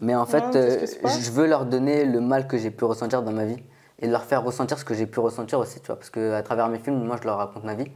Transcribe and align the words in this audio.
Mais 0.00 0.14
en 0.14 0.26
fait, 0.26 0.44
Ouais, 0.44 0.50
qu'est-ce 0.52 0.96
euh, 1.04 1.08
je 1.20 1.30
veux 1.30 1.46
leur 1.46 1.64
donner 1.66 2.04
le 2.04 2.20
mal 2.20 2.46
que 2.46 2.58
j'ai 2.58 2.70
pu 2.70 2.84
ressentir 2.84 3.22
dans 3.22 3.32
ma 3.32 3.44
vie 3.44 3.56
et 3.98 4.06
leur 4.06 4.24
faire 4.24 4.42
ressentir 4.44 4.78
ce 4.78 4.84
que 4.84 4.94
j'ai 4.94 5.06
pu 5.06 5.20
ressentir 5.20 5.58
aussi, 5.58 5.80
tu 5.80 5.86
vois. 5.86 5.96
Parce 5.96 6.10
qu'à 6.10 6.42
travers 6.42 6.68
mes 6.68 6.78
films, 6.78 7.02
moi, 7.04 7.16
je 7.20 7.26
leur 7.26 7.38
raconte 7.38 7.64
ma 7.64 7.74
vie, 7.74 7.90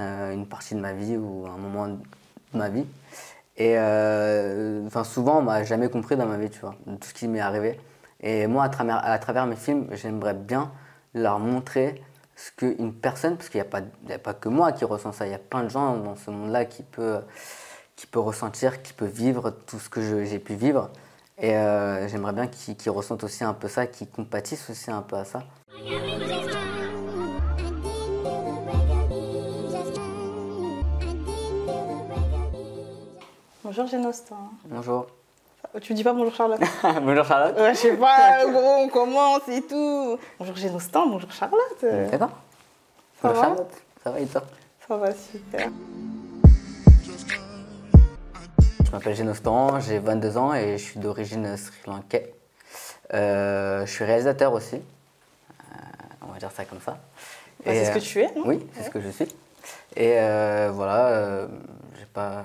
euh, 0.00 0.32
une 0.32 0.46
partie 0.46 0.74
de 0.74 0.80
ma 0.80 0.92
vie 0.92 1.16
ou 1.16 1.46
un 1.46 1.56
moment 1.58 1.88
de 1.88 1.98
ma 2.54 2.68
vie. 2.68 2.86
Et 3.56 3.78
euh, 3.78 4.88
souvent, 5.04 5.38
on 5.38 5.42
m'a 5.42 5.62
jamais 5.62 5.88
compris 5.88 6.16
dans 6.16 6.26
ma 6.26 6.38
vie, 6.38 6.50
tu 6.50 6.60
vois, 6.60 6.74
tout 6.86 7.08
ce 7.08 7.14
qui 7.14 7.28
m'est 7.28 7.40
arrivé. 7.40 7.78
Et 8.20 8.46
moi, 8.46 8.64
à 8.64 8.68
travers, 8.68 9.04
à 9.04 9.18
travers 9.18 9.46
mes 9.46 9.56
films, 9.56 9.88
j'aimerais 9.92 10.34
bien 10.34 10.72
leur 11.14 11.38
montrer 11.38 12.02
ce 12.34 12.50
qu'une 12.52 12.94
personne, 12.94 13.36
parce 13.36 13.48
qu'il 13.50 13.60
n'y 13.60 13.66
a, 13.66 13.70
pas- 13.70 13.82
y 14.08 14.12
a 14.12 14.18
pas 14.18 14.34
que 14.34 14.48
moi 14.48 14.72
qui 14.72 14.84
ressens 14.84 15.12
ça, 15.12 15.26
il 15.26 15.30
y 15.32 15.34
a 15.34 15.38
plein 15.38 15.62
de 15.64 15.68
gens 15.68 15.96
dans 15.98 16.16
ce 16.16 16.30
monde-là 16.30 16.64
qui 16.64 16.82
peut, 16.82 17.18
qui 17.94 18.06
peut 18.06 18.20
ressentir, 18.20 18.82
qui 18.82 18.92
peut 18.92 19.06
vivre 19.06 19.50
tout 19.50 19.78
ce 19.78 19.88
que 19.88 20.24
j'ai 20.24 20.38
pu 20.38 20.54
vivre. 20.54 20.90
Et 21.42 21.56
euh, 21.56 22.06
j'aimerais 22.06 22.32
bien 22.32 22.46
qu'ils 22.46 22.90
ressentent 22.90 23.24
aussi 23.24 23.42
un 23.42 23.52
peu 23.52 23.66
ça, 23.66 23.86
qu'ils 23.88 24.08
compatissent 24.08 24.70
aussi 24.70 24.90
un 24.92 25.02
peu 25.02 25.16
à 25.16 25.24
ça. 25.24 25.42
Bonjour 33.64 33.86
Génostin. 33.86 34.36
Bonjour. 34.66 35.06
Tu 35.80 35.94
dis 35.94 36.04
pas 36.04 36.12
bonjour 36.12 36.34
Charlotte 36.34 36.60
Bonjour 37.02 37.24
Charlotte. 37.24 37.56
Ouais, 37.58 37.74
je 37.74 37.78
sais 37.78 37.96
pas, 37.96 38.44
gros, 38.46 38.84
on 38.84 38.88
commence 38.88 39.48
et 39.48 39.62
tout. 39.62 40.18
Bonjour 40.38 40.56
Génostin, 40.56 41.06
bonjour 41.06 41.30
Charlotte. 41.32 41.84
D'accord 42.10 42.30
Ça 43.20 43.28
Bonjour 43.28 43.36
va? 43.36 43.42
Charlotte? 43.48 43.72
Ça 44.04 44.10
va 44.10 44.20
et 44.20 44.26
toi? 44.26 44.42
Ça 44.86 44.96
va 44.96 45.12
super. 45.14 45.70
Je 48.92 48.98
m'appelle 48.98 49.14
Genostan, 49.14 49.80
j'ai 49.80 49.98
22 49.98 50.36
ans 50.36 50.52
et 50.52 50.76
je 50.76 50.84
suis 50.84 51.00
d'origine 51.00 51.56
sri 51.56 51.74
lankais. 51.86 52.34
Euh, 53.14 53.86
je 53.86 53.90
suis 53.90 54.04
réalisateur 54.04 54.52
aussi. 54.52 54.76
Euh, 54.76 55.78
on 56.20 56.30
va 56.30 56.38
dire 56.38 56.50
ça 56.50 56.66
comme 56.66 56.82
ça. 56.82 56.98
Bah, 57.64 57.72
c'est 57.72 57.86
ce 57.86 57.90
que 57.90 57.96
euh, 57.96 58.00
tu 58.02 58.20
es, 58.20 58.26
non 58.36 58.42
Oui, 58.44 58.66
c'est 58.74 58.82
ce 58.82 58.90
que 58.90 59.00
je 59.00 59.08
suis. 59.08 59.34
Et 59.96 60.18
euh, 60.18 60.70
voilà, 60.74 61.48
j'ai 61.98 62.04
pas. 62.04 62.44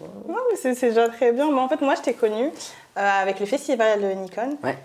Non, 0.00 0.38
mais 0.50 0.56
c'est 0.56 0.88
déjà 0.88 1.08
très 1.08 1.30
bien. 1.30 1.48
Mais 1.52 1.60
en 1.60 1.68
fait, 1.68 1.80
moi, 1.80 1.94
je 1.94 2.02
t'ai 2.02 2.14
connue 2.14 2.48
euh, 2.48 3.22
avec 3.22 3.38
le 3.38 3.46
festival 3.46 4.00
Nikon. 4.16 4.58
Ouais. 4.64 4.76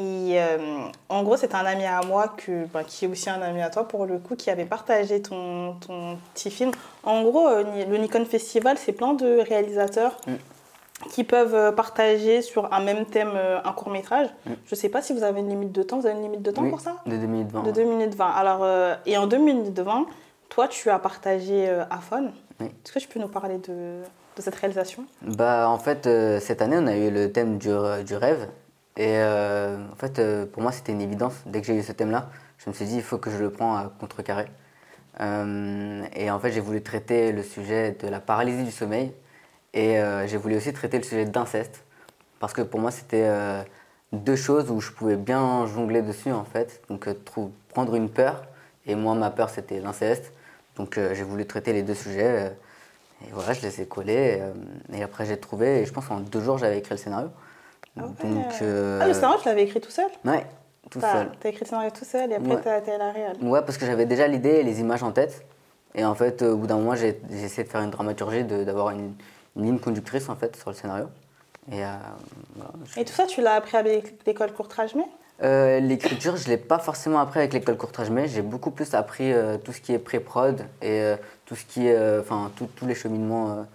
Et 0.00 0.40
euh, 0.40 0.56
en 1.10 1.22
gros, 1.22 1.36
c'est 1.36 1.54
un 1.54 1.66
ami 1.66 1.84
à 1.84 2.00
moi 2.00 2.28
que, 2.34 2.64
bah, 2.72 2.84
qui 2.84 3.04
est 3.04 3.08
aussi 3.08 3.28
un 3.28 3.42
ami 3.42 3.60
à 3.60 3.68
toi 3.68 3.86
pour 3.86 4.06
le 4.06 4.16
coup, 4.18 4.34
qui 4.34 4.48
avait 4.50 4.64
partagé 4.64 5.20
ton, 5.20 5.74
ton 5.86 6.16
petit 6.34 6.50
film. 6.50 6.70
En 7.02 7.22
gros, 7.22 7.46
euh, 7.46 7.64
le 7.86 7.98
Nikon 7.98 8.24
Festival, 8.24 8.78
c'est 8.78 8.92
plein 8.92 9.12
de 9.12 9.40
réalisateurs 9.46 10.16
Mm. 10.26 11.08
qui 11.10 11.24
peuvent 11.24 11.54
euh, 11.54 11.70
partager 11.72 12.40
sur 12.40 12.72
un 12.72 12.80
même 12.80 13.04
thème 13.04 13.32
un 13.64 13.72
court 13.72 13.90
métrage. 13.90 14.28
Mm. 14.46 14.52
Je 14.64 14.74
sais 14.74 14.88
pas 14.88 15.02
si 15.02 15.12
vous 15.12 15.22
avez 15.22 15.40
une 15.40 15.48
limite 15.50 15.72
de 15.72 15.82
temps. 15.82 15.98
Vous 16.00 16.06
avez 16.06 16.16
une 16.16 16.22
limite 16.22 16.42
de 16.42 16.50
temps 16.50 16.62
Oui, 16.62 16.70
pour 16.70 16.80
ça? 16.80 16.96
De 17.04 17.16
2 17.18 17.26
minutes 17.26 17.50
20. 17.52 17.60
De 17.62 17.66
ouais. 17.66 17.72
2 17.72 17.84
minutes 17.84 18.14
20. 18.14 18.26
Alors, 18.26 18.60
euh, 18.62 18.94
et 19.04 19.18
en 19.18 19.26
2 19.26 19.36
minutes 19.36 19.78
20, 19.78 20.06
toi, 20.48 20.66
tu 20.66 20.88
as 20.88 20.98
partagé. 20.98 21.70
Oui. 22.60 22.66
Est-ce 22.66 22.92
que 22.92 22.98
tu 22.98 23.08
peux 23.08 23.20
nous 23.20 23.28
parler 23.28 23.58
de, 23.58 24.00
de 24.36 24.42
cette 24.42 24.54
réalisation? 24.54 25.04
Bah, 25.22 25.68
en 25.68 25.78
fait, 25.78 26.08
cette 26.40 26.62
année, 26.62 26.76
on 26.78 26.86
a 26.86 26.96
eu 26.96 27.10
le 27.10 27.30
thème 27.32 27.58
du, 27.58 27.68
du 28.06 28.16
rêve. 28.16 28.48
Et 28.96 29.16
euh, 29.16 29.76
en 29.92 29.96
fait, 29.96 30.18
euh, 30.18 30.46
pour 30.46 30.62
moi, 30.62 30.72
c'était 30.72 30.92
une 30.92 31.00
évidence. 31.00 31.34
Dès 31.46 31.60
que 31.60 31.66
j'ai 31.66 31.76
eu 31.76 31.82
ce 31.82 31.92
thème-là, 31.92 32.30
je 32.58 32.68
me 32.68 32.74
suis 32.74 32.84
dit, 32.84 32.96
il 32.96 33.02
faut 33.02 33.18
que 33.18 33.30
je 33.30 33.38
le 33.38 33.50
prends 33.50 33.76
à 33.76 33.92
contrecarré. 34.00 34.46
Euh, 35.20 36.04
et 36.14 36.30
en 36.30 36.38
fait, 36.40 36.52
j'ai 36.52 36.60
voulu 36.60 36.82
traiter 36.82 37.32
le 37.32 37.42
sujet 37.42 37.92
de 37.92 38.08
la 38.08 38.20
paralysie 38.20 38.64
du 38.64 38.70
sommeil. 38.72 39.12
Et 39.72 40.00
j'ai 40.26 40.36
voulu 40.36 40.56
aussi 40.56 40.72
traiter 40.72 40.98
le 40.98 41.04
sujet 41.04 41.26
d'inceste. 41.26 41.84
Parce 42.40 42.52
que 42.52 42.62
pour 42.62 42.80
moi, 42.80 42.90
c'était 42.90 43.30
deux 44.12 44.34
choses 44.34 44.68
où 44.68 44.80
je 44.80 44.90
pouvais 44.90 45.16
bien 45.16 45.64
jongler 45.66 46.02
dessus, 46.02 46.32
en 46.32 46.44
fait. 46.44 46.82
Donc, 46.88 47.08
prendre 47.68 47.94
une 47.94 48.10
peur. 48.10 48.42
Et 48.86 48.96
moi, 48.96 49.14
ma 49.14 49.30
peur, 49.30 49.48
c'était 49.48 49.78
l'inceste. 49.78 50.32
Donc, 50.76 50.96
j'ai 50.96 51.22
voulu 51.22 51.46
traiter 51.46 51.72
les 51.72 51.84
deux 51.84 51.94
sujets. 51.94 52.52
et 53.22 53.30
voilà, 53.32 53.52
je 53.52 53.62
les 53.62 53.80
ai 53.80 53.86
collés. 53.86 54.42
et 54.92 55.02
après, 55.04 55.24
j'ai 55.24 55.38
trouvé, 55.38 55.82
et 55.82 55.86
je 55.86 55.92
pense 55.92 56.06
qu'en 56.06 56.18
deux 56.18 56.40
jours, 56.40 56.58
j'avais 56.58 56.78
écrit 56.78 56.94
le 56.94 56.98
scénario. 56.98 57.30
Ah 57.98 58.02
ouais. 58.02 58.30
Donc, 58.30 58.46
euh, 58.62 58.98
Ah, 59.02 59.06
le 59.08 59.14
scénario, 59.14 59.38
tu 59.40 59.48
l'avais 59.48 59.62
écrit 59.64 59.80
tout 59.80 59.90
seul 59.90 60.06
Ouais, 60.24 60.46
tout 60.90 61.00
T'as- 61.00 61.12
seul. 61.12 61.30
T'as 61.40 61.48
écrit 61.48 61.60
le 61.64 61.66
scénario 61.68 61.90
tout 61.90 62.04
seul 62.04 62.30
et 62.32 62.34
après 62.36 62.54
Ouais. 62.54 62.60
t'as 62.62 62.80
t'es 62.80 62.92
à 62.92 62.98
la 62.98 63.10
réal. 63.12 63.36
Ouais, 63.42 63.60
parce 63.62 63.78
que 63.78 63.86
j'avais 63.86 64.06
déjà 64.06 64.26
l'idée 64.26 64.48
et 64.56 64.62
les 64.62 64.80
images 64.80 65.02
en 65.02 65.12
tête. 65.12 65.44
Et 65.94 66.04
en 66.04 66.14
fait, 66.14 66.42
euh, 66.42 66.52
au 66.52 66.56
bout 66.56 66.66
d'un 66.68 66.76
moment, 66.76 66.94
j'ai 66.94 67.20
essayé 67.32 67.64
de 67.64 67.68
faire 67.68 67.80
une 67.82 67.90
dramaturgie, 67.90 68.44
d'avoir 68.44 68.90
une, 68.90 69.12
une 69.56 69.64
ligne 69.64 69.78
conductrice 69.80 70.28
en 70.28 70.36
fait 70.36 70.54
sur 70.56 70.70
le 70.70 70.76
scénario. 70.76 71.06
Et 71.70 71.84
euh, 71.84 71.88
voilà. 72.56 72.70
je- 72.84 73.00
Et 73.00 73.04
tout 73.04 73.12
ça, 73.12 73.26
tu 73.26 73.42
l'as 73.42 73.54
appris 73.54 73.76
avec 73.76 74.24
l'école 74.26 74.52
courtrage 74.52 74.94
mais 74.94 75.04
Euh, 75.42 75.80
L'écriture, 75.80 76.36
je 76.36 76.44
ne 76.44 76.50
l'ai 76.50 76.58
pas 76.58 76.78
forcément 76.78 77.18
appris 77.18 77.38
avec 77.40 77.52
l'école 77.54 77.76
courtrage, 77.76 78.10
mais 78.10 78.28
j'ai 78.28 78.42
beaucoup 78.42 78.70
plus 78.70 78.92
appris 78.94 79.32
tout 79.64 79.72
ce 79.72 79.80
qui 79.80 79.92
est 79.94 79.98
pré-prod 79.98 80.64
et 80.82 81.14
tout 81.46 81.56
ce 81.56 81.64
qui 81.64 81.86
est, 81.88 82.18
enfin, 82.20 82.50
tous 82.56 82.86
les 82.86 82.94
cheminements. 82.94 83.66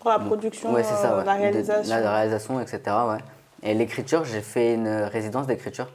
pour 0.00 0.10
la 0.10 0.18
production, 0.20 0.72
ouais, 0.72 0.82
c'est 0.84 0.94
ça, 0.94 1.18
ouais. 1.18 1.24
la 1.24 1.34
De- 1.36 1.40
réalisation. 1.40 1.94
la 1.96 2.10
réalisation, 2.12 2.60
etc. 2.60 2.80
Ouais. 3.08 3.18
Et 3.66 3.74
l'écriture, 3.74 4.24
j'ai 4.24 4.42
fait 4.42 4.74
une 4.74 4.86
résidence 4.88 5.48
d'écriture. 5.48 5.88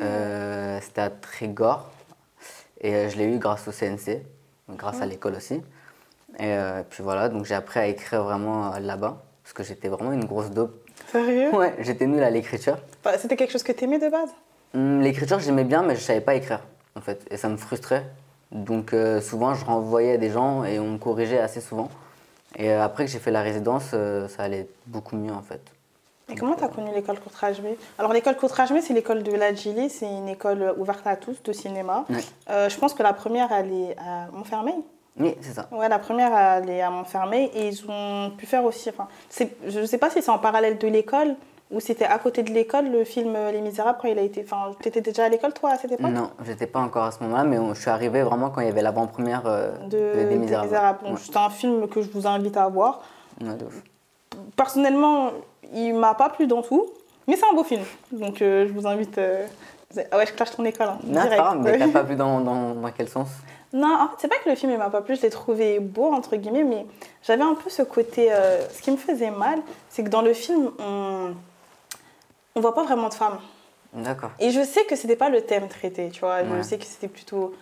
Euh, 0.00 0.78
C'était 0.80 1.00
à 1.00 1.10
Trégor. 1.10 1.90
Et 2.80 2.94
euh, 2.94 3.08
je 3.08 3.16
l'ai 3.16 3.24
eu 3.24 3.38
grâce 3.38 3.66
au 3.66 3.72
CNC, 3.72 4.22
grâce 4.70 5.02
à 5.02 5.06
l'école 5.06 5.34
aussi. 5.34 5.54
Et 6.38 6.42
euh, 6.42 6.82
puis 6.88 7.02
voilà, 7.02 7.28
donc 7.28 7.44
j'ai 7.44 7.56
appris 7.56 7.80
à 7.80 7.86
écrire 7.88 8.22
vraiment 8.22 8.78
là-bas, 8.78 9.20
parce 9.42 9.52
que 9.52 9.64
j'étais 9.64 9.88
vraiment 9.88 10.12
une 10.12 10.24
grosse 10.26 10.50
dope. 10.50 10.80
Sérieux? 11.10 11.52
Ouais, 11.52 11.74
j'étais 11.80 12.06
nul 12.06 12.22
à 12.22 12.30
l'écriture. 12.30 12.78
Bah, 13.02 13.18
C'était 13.18 13.34
quelque 13.36 13.50
chose 13.50 13.64
que 13.64 13.72
t'aimais 13.72 13.98
de 13.98 14.08
base? 14.08 14.30
Hum, 14.74 15.00
L'écriture, 15.00 15.40
j'aimais 15.40 15.64
bien, 15.64 15.82
mais 15.82 15.96
je 15.96 16.00
savais 16.02 16.20
pas 16.20 16.36
écrire, 16.36 16.60
en 16.94 17.00
fait. 17.00 17.26
Et 17.32 17.36
ça 17.36 17.48
me 17.48 17.56
frustrait. 17.56 18.06
Donc 18.52 18.92
euh, 18.92 19.20
souvent, 19.20 19.54
je 19.54 19.64
renvoyais 19.64 20.12
à 20.12 20.18
des 20.18 20.30
gens 20.30 20.62
et 20.62 20.78
on 20.78 20.92
me 20.92 20.98
corrigeait 20.98 21.40
assez 21.40 21.60
souvent. 21.60 21.90
Et 22.56 22.70
après 22.72 23.06
que 23.06 23.10
j'ai 23.10 23.18
fait 23.18 23.30
la 23.32 23.42
résidence, 23.42 23.90
euh, 23.92 24.28
ça 24.28 24.44
allait 24.44 24.68
beaucoup 24.86 25.16
mieux, 25.16 25.32
en 25.32 25.42
fait. 25.42 25.60
Et 26.32 26.36
comment 26.36 26.54
t'as 26.54 26.68
connu 26.68 26.90
l'école 26.94 27.20
courtrage 27.20 27.60
mais 27.62 27.76
Alors 27.98 28.12
l'école 28.12 28.36
courtrage 28.36 28.72
mais 28.72 28.80
c'est 28.80 28.94
l'école 28.94 29.22
de 29.22 29.32
la 29.32 29.54
Gili, 29.54 29.90
c'est 29.90 30.06
une 30.10 30.28
école 30.28 30.74
ouverte 30.78 31.06
à 31.06 31.16
tous 31.16 31.42
de 31.42 31.52
cinéma. 31.52 32.04
Ouais. 32.10 32.16
Euh, 32.50 32.68
je 32.68 32.78
pense 32.78 32.94
que 32.94 33.02
la 33.02 33.12
première 33.12 33.52
elle 33.52 33.72
est 33.72 33.96
à 33.98 34.28
Montfermeil. 34.32 34.82
Oui, 35.20 35.36
c'est 35.42 35.52
ça. 35.52 35.68
Ouais, 35.70 35.88
la 35.90 35.98
première 35.98 36.34
elle 36.34 36.70
est 36.70 36.80
à 36.80 36.90
Montfermeil 36.90 37.50
et 37.54 37.68
ils 37.68 37.84
ont 37.88 38.30
pu 38.36 38.46
faire 38.46 38.64
aussi. 38.64 38.88
Enfin, 38.88 39.08
je 39.66 39.80
ne 39.80 39.86
sais 39.86 39.98
pas 39.98 40.08
si 40.10 40.22
c'est 40.22 40.30
en 40.30 40.38
parallèle 40.38 40.78
de 40.78 40.88
l'école 40.88 41.34
ou 41.70 41.80
c'était 41.80 42.04
à 42.06 42.18
côté 42.18 42.42
de 42.42 42.50
l'école 42.50 42.90
le 42.90 43.02
film 43.04 43.34
Les 43.50 43.60
Misérables 43.60 43.98
quand 44.00 44.08
il 44.08 44.18
a 44.18 44.22
été. 44.22 44.42
Enfin, 44.44 44.72
t'étais 44.80 45.00
déjà 45.02 45.24
à 45.24 45.28
l'école 45.28 45.52
toi 45.54 45.70
à 45.70 45.76
cette 45.78 45.92
époque? 45.92 46.10
Non, 46.10 46.30
j'étais 46.44 46.66
pas 46.66 46.80
encore 46.80 47.04
à 47.04 47.12
ce 47.12 47.22
moment-là, 47.22 47.44
mais 47.44 47.58
on- 47.58 47.72
je 47.74 47.80
suis 47.80 47.90
arrivé 47.90 48.22
vraiment 48.22 48.50
quand 48.50 48.60
il 48.62 48.66
y 48.66 48.70
avait 48.70 48.82
l'avant-première 48.82 49.42
euh, 49.46 49.72
de, 49.84 49.88
de 49.98 50.12
Des 50.14 50.24
des 50.26 50.36
Misérables. 50.38 50.68
Misérables. 50.68 50.98
Donc, 51.04 51.12
Ouais. 51.14 51.20
C'est 51.24 51.36
un 51.36 51.50
film 51.50 51.88
que 51.88 52.00
je 52.02 52.10
vous 52.10 52.26
invite 52.26 52.56
à 52.56 52.68
voir. 52.68 53.00
Ouais, 53.40 53.54
de 53.54 53.64
ouf. 53.66 53.82
Personnellement, 54.56 55.30
il 55.72 55.94
m'a 55.94 56.14
pas 56.14 56.28
plu 56.30 56.46
dans 56.46 56.62
tout, 56.62 56.86
mais 57.26 57.36
c'est 57.36 57.46
un 57.50 57.54
beau 57.54 57.64
film. 57.64 57.82
Donc 58.12 58.40
euh, 58.42 58.66
je 58.68 58.72
vous 58.72 58.86
invite. 58.86 59.18
euh, 59.18 59.46
Ah 60.10 60.16
ouais, 60.18 60.26
je 60.26 60.32
clash 60.32 60.50
ton 60.50 60.64
école. 60.64 60.88
hein, 60.88 60.98
Non, 61.04 61.22
direct. 61.22 61.36
pas 61.36 61.54
mais 61.54 61.78
t'as 61.78 61.88
pas 61.92 62.02
vu 62.02 62.16
dans, 62.16 62.40
dans, 62.40 62.74
dans 62.74 62.90
quel 62.90 63.08
sens? 63.08 63.28
Non, 63.74 63.94
en 64.02 64.08
fait, 64.08 64.14
c'est 64.18 64.28
pas 64.28 64.36
que 64.44 64.50
le 64.50 64.54
film 64.54 64.70
il 64.72 64.78
m'a 64.78 64.90
pas 64.90 65.00
plu, 65.00 65.16
je 65.16 65.22
l'ai 65.22 65.30
trouvé 65.30 65.80
beau 65.80 66.12
entre 66.12 66.36
guillemets, 66.36 66.62
mais 66.64 66.84
j'avais 67.22 67.42
un 67.42 67.54
peu 67.54 67.70
ce 67.70 67.82
côté. 67.82 68.28
euh, 68.30 68.68
ce 68.68 68.82
qui 68.82 68.90
me 68.90 68.98
faisait 68.98 69.30
mal, 69.30 69.60
c'est 69.88 70.04
que 70.04 70.10
dans 70.10 70.20
le 70.22 70.34
film, 70.34 70.70
on 70.78 71.34
on 72.54 72.60
voit 72.60 72.74
pas 72.74 72.84
vraiment 72.84 73.08
de 73.08 73.14
femmes. 73.14 73.38
D'accord. 73.94 74.30
Et 74.40 74.50
je 74.50 74.62
sais 74.62 74.84
que 74.84 74.94
c'était 74.96 75.16
pas 75.16 75.30
le 75.30 75.40
thème 75.42 75.68
traité, 75.68 76.10
tu 76.10 76.20
vois. 76.20 76.44
Je 76.44 76.62
sais 76.62 76.76
que 76.78 76.84
c'était 76.84 77.08
plutôt 77.08 77.54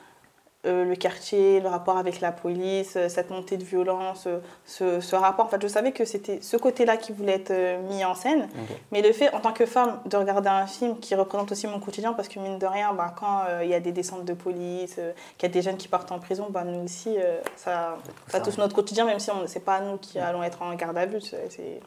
euh, 0.66 0.84
le 0.84 0.94
quartier, 0.94 1.60
le 1.60 1.70
rapport 1.70 1.96
avec 1.96 2.20
la 2.20 2.32
police, 2.32 2.92
euh, 2.96 3.08
cette 3.08 3.30
montée 3.30 3.56
de 3.56 3.64
violence, 3.64 4.24
euh, 4.26 4.40
ce, 4.66 5.00
ce 5.00 5.16
rapport. 5.16 5.46
En 5.46 5.48
fait, 5.48 5.62
je 5.62 5.68
savais 5.68 5.92
que 5.92 6.04
c'était 6.04 6.42
ce 6.42 6.58
côté-là 6.58 6.98
qui 6.98 7.12
voulait 7.12 7.36
être 7.36 7.80
mis 7.88 8.04
en 8.04 8.14
scène. 8.14 8.46
Mais 8.92 9.00
le 9.00 9.10
fait, 9.14 9.32
en 9.32 9.40
tant 9.40 9.54
que 9.54 9.64
femme, 9.64 10.00
de 10.04 10.18
regarder 10.18 10.50
un 10.50 10.66
film 10.66 10.98
qui 10.98 11.14
représente 11.14 11.50
aussi 11.50 11.66
mon 11.66 11.80
quotidien, 11.80 12.12
parce 12.12 12.28
que 12.28 12.38
mine 12.38 12.58
de 12.58 12.66
rien, 12.66 12.92
bah, 12.92 13.14
quand 13.18 13.44
euh, 13.48 13.64
il 13.64 13.70
y 13.70 13.74
a 13.74 13.80
des 13.80 13.92
descentes 13.92 14.26
de 14.26 14.34
police, 14.34 14.96
euh, 14.98 15.12
qu'il 15.38 15.48
y 15.48 15.50
a 15.50 15.54
des 15.54 15.62
jeunes 15.62 15.78
qui 15.78 15.88
partent 15.88 16.12
en 16.12 16.18
prison, 16.18 16.48
bah, 16.50 16.62
nous 16.64 16.84
aussi, 16.84 17.16
ça, 17.56 17.96
touche 18.44 18.58
notre 18.58 18.74
quotidien, 18.74 19.06
même 19.06 19.18
si 19.18 19.30
ce 19.30 19.54
n'est 19.54 19.64
pas 19.64 19.80
nous 19.80 19.96
qui 19.96 20.18
allons 20.18 20.42
être 20.42 20.60
en 20.60 20.74
garde 20.74 20.98
à 20.98 21.06
vue. 21.06 21.22
C'est 21.22 21.80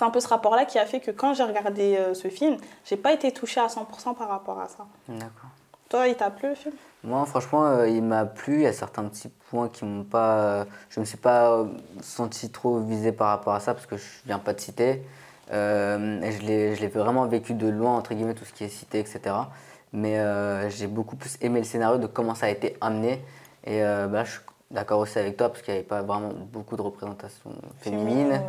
un 0.00 0.10
peu 0.10 0.20
ce 0.20 0.28
rapport-là 0.28 0.64
qui 0.64 0.78
a 0.78 0.86
fait 0.86 1.00
que 1.00 1.10
quand 1.10 1.34
j'ai 1.34 1.42
regardé 1.42 1.98
ce 2.14 2.28
film, 2.28 2.56
j'ai 2.84 2.96
pas 2.96 3.12
été 3.12 3.32
touchée 3.32 3.60
à 3.60 3.66
100% 3.66 4.14
par 4.14 4.28
rapport 4.28 4.60
à 4.60 4.68
ça. 4.68 4.86
D'accord. 5.08 5.50
Toi, 5.88 6.06
il 6.06 6.14
t'a 6.14 6.30
plu 6.30 6.50
le 6.50 6.54
film? 6.54 6.74
Moi, 7.02 7.24
franchement, 7.24 7.66
euh, 7.66 7.88
il 7.88 8.02
m'a 8.02 8.26
plu. 8.26 8.56
Il 8.56 8.60
y 8.62 8.66
a 8.66 8.72
certains 8.72 9.04
petits 9.04 9.30
points 9.50 9.68
qui 9.68 9.84
m'ont 9.84 10.04
pas. 10.04 10.60
euh, 10.60 10.64
je 10.90 11.00
me 11.00 11.04
suis 11.04 11.16
pas 11.16 11.52
euh, 11.52 11.66
senti 12.02 12.50
trop 12.50 12.78
visé 12.80 13.12
par 13.12 13.28
rapport 13.28 13.54
à 13.54 13.60
ça 13.60 13.72
parce 13.74 13.86
que 13.86 13.96
je 13.96 14.04
viens 14.26 14.38
pas 14.38 14.52
de 14.52 14.60
et 16.22 16.32
je 16.32 16.42
l'ai 16.80 16.88
vraiment 16.88 17.26
vécu 17.26 17.54
de 17.54 17.68
loin, 17.68 17.96
entre 17.96 18.14
guillemets, 18.14 18.34
tout 18.34 18.44
ce 18.44 18.52
qui 18.52 18.64
est 18.64 18.68
cité, 18.68 19.00
etc. 19.00 19.20
Mais 19.92 20.16
j'ai 20.70 20.86
beaucoup 20.86 21.16
plus 21.16 21.36
aimé 21.40 21.58
le 21.60 21.64
scénario 21.64 21.98
de 21.98 22.06
comment 22.06 22.34
ça 22.36 22.46
a 22.46 22.50
été 22.50 22.76
amené. 22.80 23.24
Et 23.64 23.82
bah, 23.82 24.24
je 24.24 24.38
d'accord 24.70 25.00
aussi 25.00 25.18
avec 25.18 25.36
toi 25.36 25.48
parce 25.48 25.62
qu'il 25.62 25.72
n'y 25.74 25.78
avait 25.80 25.86
pas 25.88 26.02
vraiment 26.02 26.30
beaucoup 26.52 26.76
de 26.76 26.82
représentation 26.82 27.50
féminine. 27.80 28.30
Ouais. 28.30 28.40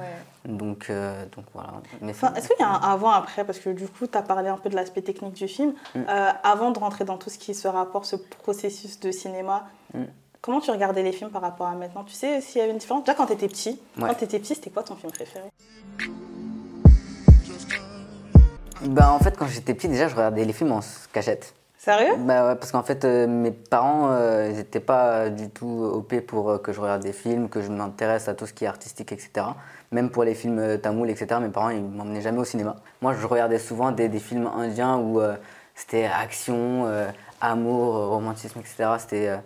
Donc, 0.45 0.87
euh, 0.89 1.25
donc 1.35 1.45
voilà. 1.53 1.73
Enfin, 2.03 2.33
Est-ce 2.35 2.47
qu'il 2.47 2.59
y 2.59 2.63
a 2.63 2.69
un 2.69 2.79
avant-après 2.93 3.43
Parce 3.45 3.59
que 3.59 3.69
du 3.69 3.87
coup, 3.87 4.07
tu 4.07 4.17
as 4.17 4.21
parlé 4.21 4.49
un 4.49 4.57
peu 4.57 4.69
de 4.69 4.75
l'aspect 4.75 5.01
technique 5.01 5.33
du 5.33 5.47
film. 5.47 5.73
Mm. 5.95 5.99
Euh, 6.09 6.29
avant 6.43 6.71
de 6.71 6.79
rentrer 6.79 7.05
dans 7.05 7.17
tout 7.17 7.29
ce 7.29 7.37
qui 7.37 7.53
se 7.53 7.67
rapporte, 7.67 8.05
ce 8.05 8.15
processus 8.15 8.99
de 8.99 9.11
cinéma, 9.11 9.67
Mm. 9.93 10.03
comment 10.41 10.61
tu 10.61 10.71
regardais 10.71 11.03
les 11.03 11.11
films 11.11 11.29
par 11.31 11.41
rapport 11.41 11.67
à 11.67 11.75
maintenant? 11.75 12.03
Tu 12.03 12.13
sais 12.13 12.39
s'il 12.41 12.59
y 12.59 12.63
avait 12.63 12.71
une 12.71 12.77
différence? 12.77 13.03
Déjà, 13.03 13.13
quand 13.15 13.25
tu 13.27 13.33
étais 13.33 13.47
petit, 13.47 13.79
Ouais. 13.99 14.07
quand 14.09 14.15
tu 14.15 14.23
étais 14.23 14.39
petit, 14.39 14.55
c'était 14.55 14.69
quoi 14.69 14.83
ton 14.83 14.95
film 14.95 15.11
préféré? 15.11 15.49
Bah, 18.83 19.11
en 19.11 19.19
fait, 19.19 19.37
quand 19.37 19.47
j'étais 19.47 19.73
petit, 19.75 19.87
déjà, 19.89 20.07
je 20.07 20.15
regardais 20.15 20.43
les 20.45 20.53
films 20.53 20.71
en 20.71 20.79
cachette. 21.13 21.53
Sérieux? 21.83 22.13
Bah 22.19 22.47
ouais, 22.47 22.55
parce 22.57 22.71
qu'en 22.71 22.83
fait, 22.83 23.03
euh, 23.05 23.25
mes 23.25 23.49
parents, 23.49 24.09
euh, 24.11 24.49
ils 24.51 24.57
n'étaient 24.57 24.79
pas 24.79 25.29
du 25.29 25.49
tout 25.49 25.65
OP 25.65 26.19
pour 26.19 26.51
euh, 26.51 26.57
que 26.59 26.71
je 26.73 26.79
regarde 26.79 27.01
des 27.01 27.11
films, 27.11 27.49
que 27.49 27.59
je 27.59 27.71
m'intéresse 27.71 28.27
à 28.27 28.35
tout 28.35 28.45
ce 28.45 28.53
qui 28.53 28.65
est 28.65 28.67
artistique, 28.67 29.11
etc. 29.11 29.47
Même 29.91 30.11
pour 30.11 30.23
les 30.23 30.35
films 30.35 30.59
euh, 30.59 30.77
tamouls, 30.77 31.09
etc. 31.09 31.39
Mes 31.41 31.49
parents, 31.49 31.69
ils 31.71 31.81
m'emmenaient 31.81 32.21
jamais 32.21 32.37
au 32.37 32.43
cinéma. 32.43 32.75
Moi, 33.01 33.15
je 33.19 33.25
regardais 33.25 33.57
souvent 33.57 33.91
des, 33.91 34.09
des 34.09 34.19
films 34.19 34.45
indiens 34.55 34.97
où 34.97 35.19
euh, 35.19 35.33
c'était 35.73 36.05
action, 36.05 36.83
euh, 36.85 37.07
amour, 37.41 37.97
euh, 37.97 38.07
romantisme, 38.09 38.59
etc. 38.59 38.89
C'était 38.99 39.29
euh, 39.29 39.37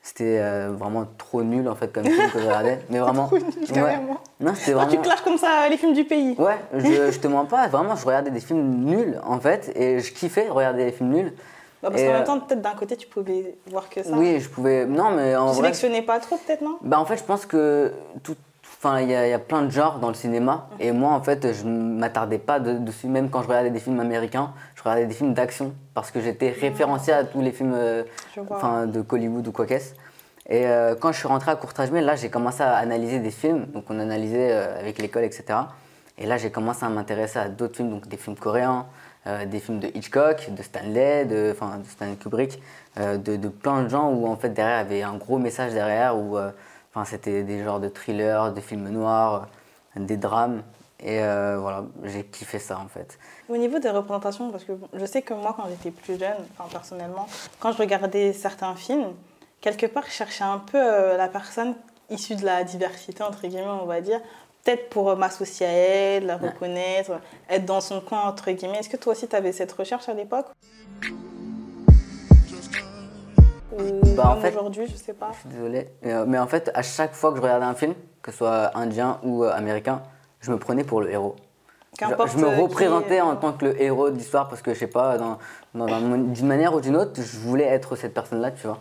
c'était 0.00 0.38
euh, 0.40 0.70
vraiment 0.72 1.04
trop 1.18 1.42
nul, 1.42 1.68
en 1.68 1.74
fait, 1.74 1.92
comme 1.92 2.04
film 2.04 2.30
que 2.30 2.38
je 2.38 2.46
regardais. 2.46 2.78
Mais 2.88 2.98
vraiment. 3.00 3.26
Trop 3.26 3.36
nul, 3.38 3.82
ouais. 3.84 3.98
Non, 4.40 4.54
c'était 4.54 4.72
Ah, 4.72 4.74
vraiment... 4.76 4.90
tu 4.92 4.98
clashes 5.00 5.20
comme 5.20 5.36
ça 5.36 5.68
les 5.68 5.76
films 5.76 5.92
du 5.92 6.04
pays 6.04 6.36
Ouais, 6.38 6.56
je, 6.72 7.10
je 7.10 7.18
te 7.18 7.26
mens 7.26 7.44
pas, 7.44 7.68
vraiment, 7.68 7.96
je 7.96 8.06
regardais 8.06 8.30
des 8.30 8.40
films 8.40 8.82
nuls 8.82 9.20
en 9.26 9.38
fait, 9.40 9.70
et 9.76 10.00
je 10.00 10.10
kiffais 10.14 10.48
regarder 10.48 10.86
des 10.86 10.92
films 10.92 11.10
nuls. 11.10 11.32
Bah, 11.86 11.92
Parce 11.92 12.02
qu'en 12.04 12.12
même 12.12 12.22
euh, 12.22 12.26
temps, 12.26 12.40
peut-être 12.40 12.62
d'un 12.62 12.74
côté, 12.74 12.96
tu 12.96 13.06
pouvais 13.06 13.56
voir 13.70 13.88
que 13.88 14.02
ça. 14.02 14.10
Oui, 14.12 14.40
je 14.40 14.48
pouvais. 14.48 14.86
Non, 14.86 15.10
mais 15.10 15.36
en 15.36 15.46
Tu 15.50 15.52
vrai. 15.58 15.62
sélectionnais 15.72 16.02
pas 16.02 16.18
trop, 16.18 16.36
peut-être, 16.36 16.62
non? 16.62 16.78
Bah, 16.82 16.98
en 16.98 17.04
fait, 17.04 17.16
je 17.16 17.24
pense 17.24 17.46
que 17.46 17.92
tout. 18.22 18.36
Enfin, 18.78 19.00
il 19.00 19.10
y, 19.10 19.14
a- 19.14 19.26
il 19.26 19.30
y 19.30 19.34
a 19.34 19.38
plein 19.38 19.62
de 19.62 19.70
genres 19.70 19.98
dans 20.00 20.08
le 20.08 20.14
cinéma, 20.14 20.68
et 20.80 20.92
moi, 20.92 21.12
en 21.12 21.22
fait, 21.22 21.52
je 21.54 21.64
m'attardais 21.64 22.38
pas 22.38 22.60
de- 22.60 22.74
dessus, 22.76 23.06
même 23.06 23.30
quand 23.30 23.42
je 23.42 23.48
regardais 23.48 23.70
des 23.70 23.78
films 23.80 23.98
américains, 24.00 24.52
je 24.74 24.82
regardais 24.82 25.06
des 25.06 25.14
films 25.14 25.32
d'action, 25.32 25.72
parce 25.94 26.10
que 26.10 26.20
j'étais 26.20 26.50
référencé 26.50 27.10
à 27.10 27.24
tous 27.24 27.40
les 27.40 27.52
films 27.52 27.72
euh, 27.74 28.02
enfin, 28.50 28.86
de 28.86 29.02
Hollywood 29.08 29.48
ou 29.48 29.52
quoi 29.52 29.64
qu'est-ce. 29.64 29.94
Et 30.48 30.66
euh, 30.66 30.94
quand 30.94 31.10
je 31.10 31.18
suis 31.18 31.26
rentré 31.26 31.50
à 31.50 31.56
Courtrage 31.56 31.90
là, 31.90 32.16
j'ai 32.16 32.28
commencé 32.28 32.62
à 32.62 32.76
analyser 32.76 33.18
des 33.18 33.30
films. 33.30 33.64
Donc, 33.72 33.84
on 33.88 33.98
analysait 33.98 34.52
euh, 34.52 34.78
avec 34.78 34.98
l'école, 34.98 35.24
etc. 35.24 35.44
Et 36.18 36.26
là, 36.26 36.36
j'ai 36.36 36.50
commencé 36.50 36.84
à 36.84 36.88
m'intéresser 36.90 37.38
à 37.38 37.48
d'autres 37.48 37.76
films, 37.76 37.90
donc 37.90 38.06
des 38.08 38.16
films 38.18 38.36
coréens, 38.36 38.86
des 39.46 39.60
films 39.60 39.80
de 39.80 39.88
Hitchcock, 39.88 40.48
de 40.50 40.62
Stanley, 40.62 41.24
de, 41.24 41.52
enfin, 41.52 41.80
Stanley 41.88 42.16
Kubrick, 42.16 42.62
euh, 42.98 43.16
de, 43.16 43.36
de 43.36 43.48
plein 43.48 43.82
de 43.82 43.88
gens 43.88 44.10
où, 44.10 44.26
en 44.26 44.36
fait, 44.36 44.50
derrière, 44.50 44.82
il 44.82 44.96
y 44.96 45.02
avait 45.02 45.02
un 45.02 45.16
gros 45.16 45.38
message 45.38 45.72
derrière, 45.72 46.16
où 46.16 46.38
euh, 46.38 46.50
enfin, 46.94 47.04
c'était 47.04 47.42
des 47.42 47.64
genres 47.64 47.80
de 47.80 47.88
thrillers, 47.88 48.52
de 48.52 48.60
films 48.60 48.88
noirs, 48.88 49.48
euh, 49.96 50.00
des 50.00 50.16
drames. 50.16 50.62
Et 51.00 51.22
euh, 51.22 51.58
voilà, 51.60 51.84
j'ai 52.04 52.24
kiffé 52.24 52.58
ça, 52.58 52.78
en 52.78 52.88
fait. 52.88 53.18
Au 53.48 53.56
niveau 53.56 53.78
des 53.78 53.90
représentations, 53.90 54.50
parce 54.50 54.64
que 54.64 54.72
je 54.94 55.04
sais 55.04 55.22
que 55.22 55.34
moi, 55.34 55.54
quand 55.56 55.68
j'étais 55.68 55.90
plus 55.90 56.18
jeune, 56.18 56.36
enfin 56.56 56.68
personnellement, 56.70 57.28
quand 57.60 57.72
je 57.72 57.78
regardais 57.78 58.32
certains 58.32 58.74
films, 58.74 59.12
quelque 59.60 59.86
part, 59.86 60.04
je 60.06 60.12
cherchais 60.12 60.44
un 60.44 60.58
peu 60.58 60.78
euh, 60.78 61.16
la 61.16 61.28
personne 61.28 61.74
issue 62.08 62.36
de 62.36 62.44
la 62.44 62.64
diversité, 62.64 63.22
entre 63.22 63.42
guillemets, 63.46 63.66
on 63.66 63.84
va 63.84 64.00
dire. 64.00 64.20
Peut-être 64.66 64.88
pour 64.90 65.10
euh, 65.10 65.14
m'associer 65.14 65.64
à 65.64 65.70
elle, 65.70 66.26
la 66.26 66.36
Ouais. 66.38 66.48
reconnaître, 66.48 67.12
être 67.48 67.64
dans 67.64 67.80
son 67.80 68.00
coin, 68.00 68.22
entre 68.22 68.50
guillemets. 68.50 68.78
Est-ce 68.78 68.88
que 68.88 68.96
toi 68.96 69.12
aussi, 69.12 69.28
tu 69.28 69.36
avais 69.36 69.52
cette 69.52 69.70
recherche 69.70 70.08
à 70.08 70.12
l'époque? 70.12 70.46
Ou 73.78 74.14
Bah, 74.16 74.30
en 74.36 74.40
fait- 74.40 74.48
aujourd'hui, 74.50 74.88
je 74.90 74.96
sais 74.96 75.12
pas. 75.12 75.30
Je 75.34 75.38
suis 75.38 75.48
désolé. 75.50 75.86
Euh, 76.06 76.24
mais 76.26 76.38
en 76.40 76.48
fait, 76.48 76.72
à 76.74 76.82
chaque 76.82 77.14
fois 77.14 77.30
que 77.30 77.36
je 77.36 77.42
regardais 77.42 77.64
un 77.64 77.74
film, 77.76 77.94
que 78.22 78.32
ce 78.32 78.38
soit 78.38 78.76
indien 78.76 79.20
ou 79.22 79.44
euh, 79.44 79.52
américain, 79.54 80.02
je 80.40 80.50
me 80.50 80.58
prenais 80.58 80.82
pour 80.82 81.00
le 81.00 81.12
héros. 81.12 81.36
Qu'importe, 81.96 82.30
je 82.32 82.38
me 82.38 82.48
représentais 82.60 83.20
en 83.20 83.36
tant 83.36 83.52
que 83.52 83.66
le 83.66 83.80
héros 83.80 84.10
de 84.10 84.16
l'histoire 84.16 84.48
parce 84.48 84.62
que 84.62 84.74
je 84.74 84.80
sais 84.80 84.86
pas, 84.88 85.16
dans- 85.16 85.38
dans 85.76 85.86
un- 85.86 86.18
d'une 86.18 86.46
manière 86.46 86.74
ou 86.74 86.80
d'une 86.80 86.96
autre, 86.96 87.12
je 87.22 87.38
voulais 87.38 87.64
être 87.66 87.94
cette 87.94 88.14
personne-là, 88.14 88.50
tu 88.50 88.66
vois. 88.66 88.78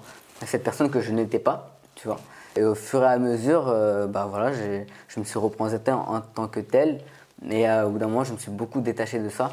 Cette 0.48 0.64
personne 0.64 0.90
que 0.90 1.00
je 1.00 1.12
n'étais 1.12 1.40
pas, 1.40 1.78
tu 1.94 2.08
vois. 2.08 2.18
Et 2.58 2.64
au 2.64 2.76
fur 2.76 3.04
et 3.04 3.08
à 3.08 3.18
mesure, 3.18 3.66
euh, 3.68 4.08
bah 4.08 4.28
voilà, 4.30 4.52
je 4.54 5.20
me 5.20 5.26
suis 5.26 5.40
représenté 5.40 5.92
en, 5.92 6.00
en 6.16 6.22
tant 6.22 6.48
que 6.48 6.60
tel. 6.62 7.02
Et 7.50 7.70
euh, 7.70 7.86
au 7.86 7.90
bout 7.90 7.98
d'un 8.00 8.08
moment, 8.08 8.24
je 8.24 8.32
me 8.34 8.38
suis 8.38 8.52
beaucoup 8.52 8.80
détaché 8.82 9.20
de 9.20 9.30
ça. 9.30 9.52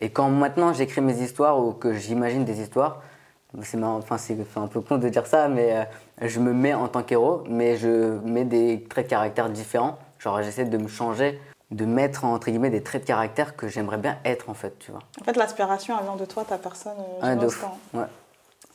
Et 0.00 0.10
quand 0.10 0.28
maintenant 0.30 0.72
j'écris 0.72 1.00
mes 1.00 1.20
histoires 1.20 1.58
ou 1.58 1.72
que 1.72 1.92
j'imagine 1.92 2.44
des 2.44 2.60
histoires, 2.60 3.02
c'est 3.62 3.78
enfin 3.82 4.62
un 4.62 4.66
peu 4.66 4.80
con 4.80 4.96
de 4.98 5.08
dire 5.08 5.26
ça, 5.26 5.48
mais 5.48 5.76
euh, 5.76 6.26
je 6.28 6.38
me 6.40 6.52
mets 6.52 6.74
en 6.74 6.88
tant 6.88 7.02
qu'héros, 7.02 7.42
mais 7.48 7.76
je 7.76 8.18
mets 8.24 8.44
des 8.44 8.84
traits 8.88 9.06
de 9.06 9.10
caractère 9.10 9.48
différents. 9.50 9.98
Genre 10.18 10.42
j'essaie 10.42 10.64
de 10.64 10.78
me 10.78 10.88
changer, 10.88 11.40
de 11.70 11.84
mettre 11.84 12.24
entre 12.24 12.48
guillemets 12.50 12.70
des 12.70 12.82
traits 12.82 13.02
de 13.02 13.06
caractère 13.06 13.56
que 13.56 13.68
j'aimerais 13.68 13.98
bien 13.98 14.18
être 14.24 14.48
en 14.50 14.54
fait, 14.54 14.78
tu 14.78 14.90
vois. 14.90 15.00
En 15.20 15.24
fait, 15.24 15.36
l'aspiration, 15.36 15.96
elle 15.98 16.04
vient 16.04 16.16
de 16.16 16.24
toi, 16.24 16.44
ta 16.44 16.58
personne. 16.58 16.92
Ouais, 17.22 17.34
du 17.34 17.40
de 17.42 17.46
ouf. 17.46 17.54
instant. 17.64 17.78
Ouais. 17.94 18.04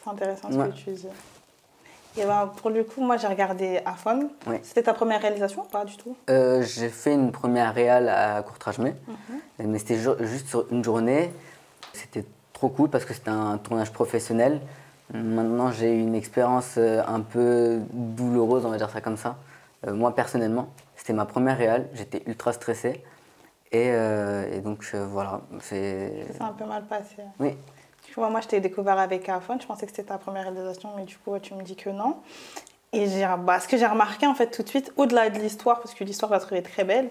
C'est 0.03 0.09
intéressant 0.09 0.51
ce 0.51 0.57
Ouais. 0.57 0.69
que 0.69 0.75
tu 0.75 0.91
dis. 0.91 1.07
Et 2.17 2.25
ben, 2.25 2.51
pour 2.57 2.69
le 2.69 2.83
coup, 2.83 3.01
moi 3.01 3.17
j'ai 3.17 3.27
regardé 3.27 3.79
Afon. 3.85 4.29
C'était 4.61 4.83
ta 4.83 4.93
première 4.93 5.21
réalisation 5.21 5.63
ou 5.63 5.65
pas 5.65 5.83
du 5.85 5.97
tout? 5.97 6.15
Euh, 6.29 6.61
j'ai 6.61 6.89
fait 6.89 7.13
une 7.13 7.31
première 7.31 7.73
réal 7.73 8.07
à 8.09 8.41
Courtrajmé, 8.43 8.93
Mhm. 9.07 9.67
mais 9.69 9.79
c'était 9.79 9.97
ju- 9.97 10.09
juste 10.21 10.47
sur 10.47 10.65
une 10.71 10.83
journée. 10.83 11.31
C'était 11.93 12.23
trop 12.53 12.69
cool 12.69 12.89
parce 12.89 13.05
que 13.05 13.13
c'était 13.13 13.29
un 13.31 13.57
tournage 13.57 13.91
professionnel. 13.91 14.61
Maintenant, 15.13 15.71
j'ai 15.71 15.93
eu 15.95 15.99
une 16.01 16.15
expérience 16.15 16.75
euh, 16.77 17.01
un 17.07 17.21
peu 17.21 17.79
douloureuse, 17.91 18.65
on 18.65 18.69
va 18.69 18.77
dire 18.77 18.89
ça 18.89 19.01
comme 19.01 19.17
ça. 19.17 19.35
Euh, 19.87 19.93
moi, 19.93 20.15
personnellement, 20.15 20.67
c'était 20.95 21.13
ma 21.13 21.25
première 21.25 21.57
réal. 21.57 21.87
J'étais 21.93 22.23
ultra 22.27 22.53
stressé. 22.53 23.03
Et, 23.71 23.89
euh, 23.91 24.45
et 24.53 24.59
donc, 24.59 24.85
voilà. 24.93 25.41
C'est. 25.61 26.25
C'est 26.31 26.41
un 26.43 26.53
peu 26.53 26.65
mal 26.65 26.83
passé. 26.85 27.23
Oui. 27.39 27.57
Tu 28.05 28.13
vois, 28.15 28.29
moi 28.29 28.41
je 28.41 28.47
t'ai 28.47 28.59
découvert 28.59 28.99
avec 28.99 29.27
Afon. 29.29 29.57
Je 29.59 29.65
pensais 29.65 29.85
que 29.85 29.91
c'était 29.91 30.07
ta 30.09 30.17
première 30.17 30.43
réalisation, 30.43 30.89
mais 30.95 31.03
du 31.03 31.17
coup, 31.17 31.37
tu 31.39 31.53
me 31.55 31.63
dis 31.63 31.75
que 31.75 31.89
non. 31.89 32.17
Et 32.91 33.07
bah, 33.39 33.59
ce 33.59 33.67
que 33.67 33.75
j'ai 33.77 33.87
remarqué 33.87 34.27
en 34.27 34.35
fait 34.35 34.51
tout 34.51 34.61
de 34.61 34.69
suite, 34.69 34.91
au-delà 34.97 35.29
de 35.29 35.39
l'histoire, 35.39 35.79
parce 35.79 35.95
que 35.95 36.03
l'histoire, 36.03 36.29
je 36.29 36.35
la 36.35 36.39
trouvais 36.39 36.61
très 36.61 36.83
belle. 36.83 37.09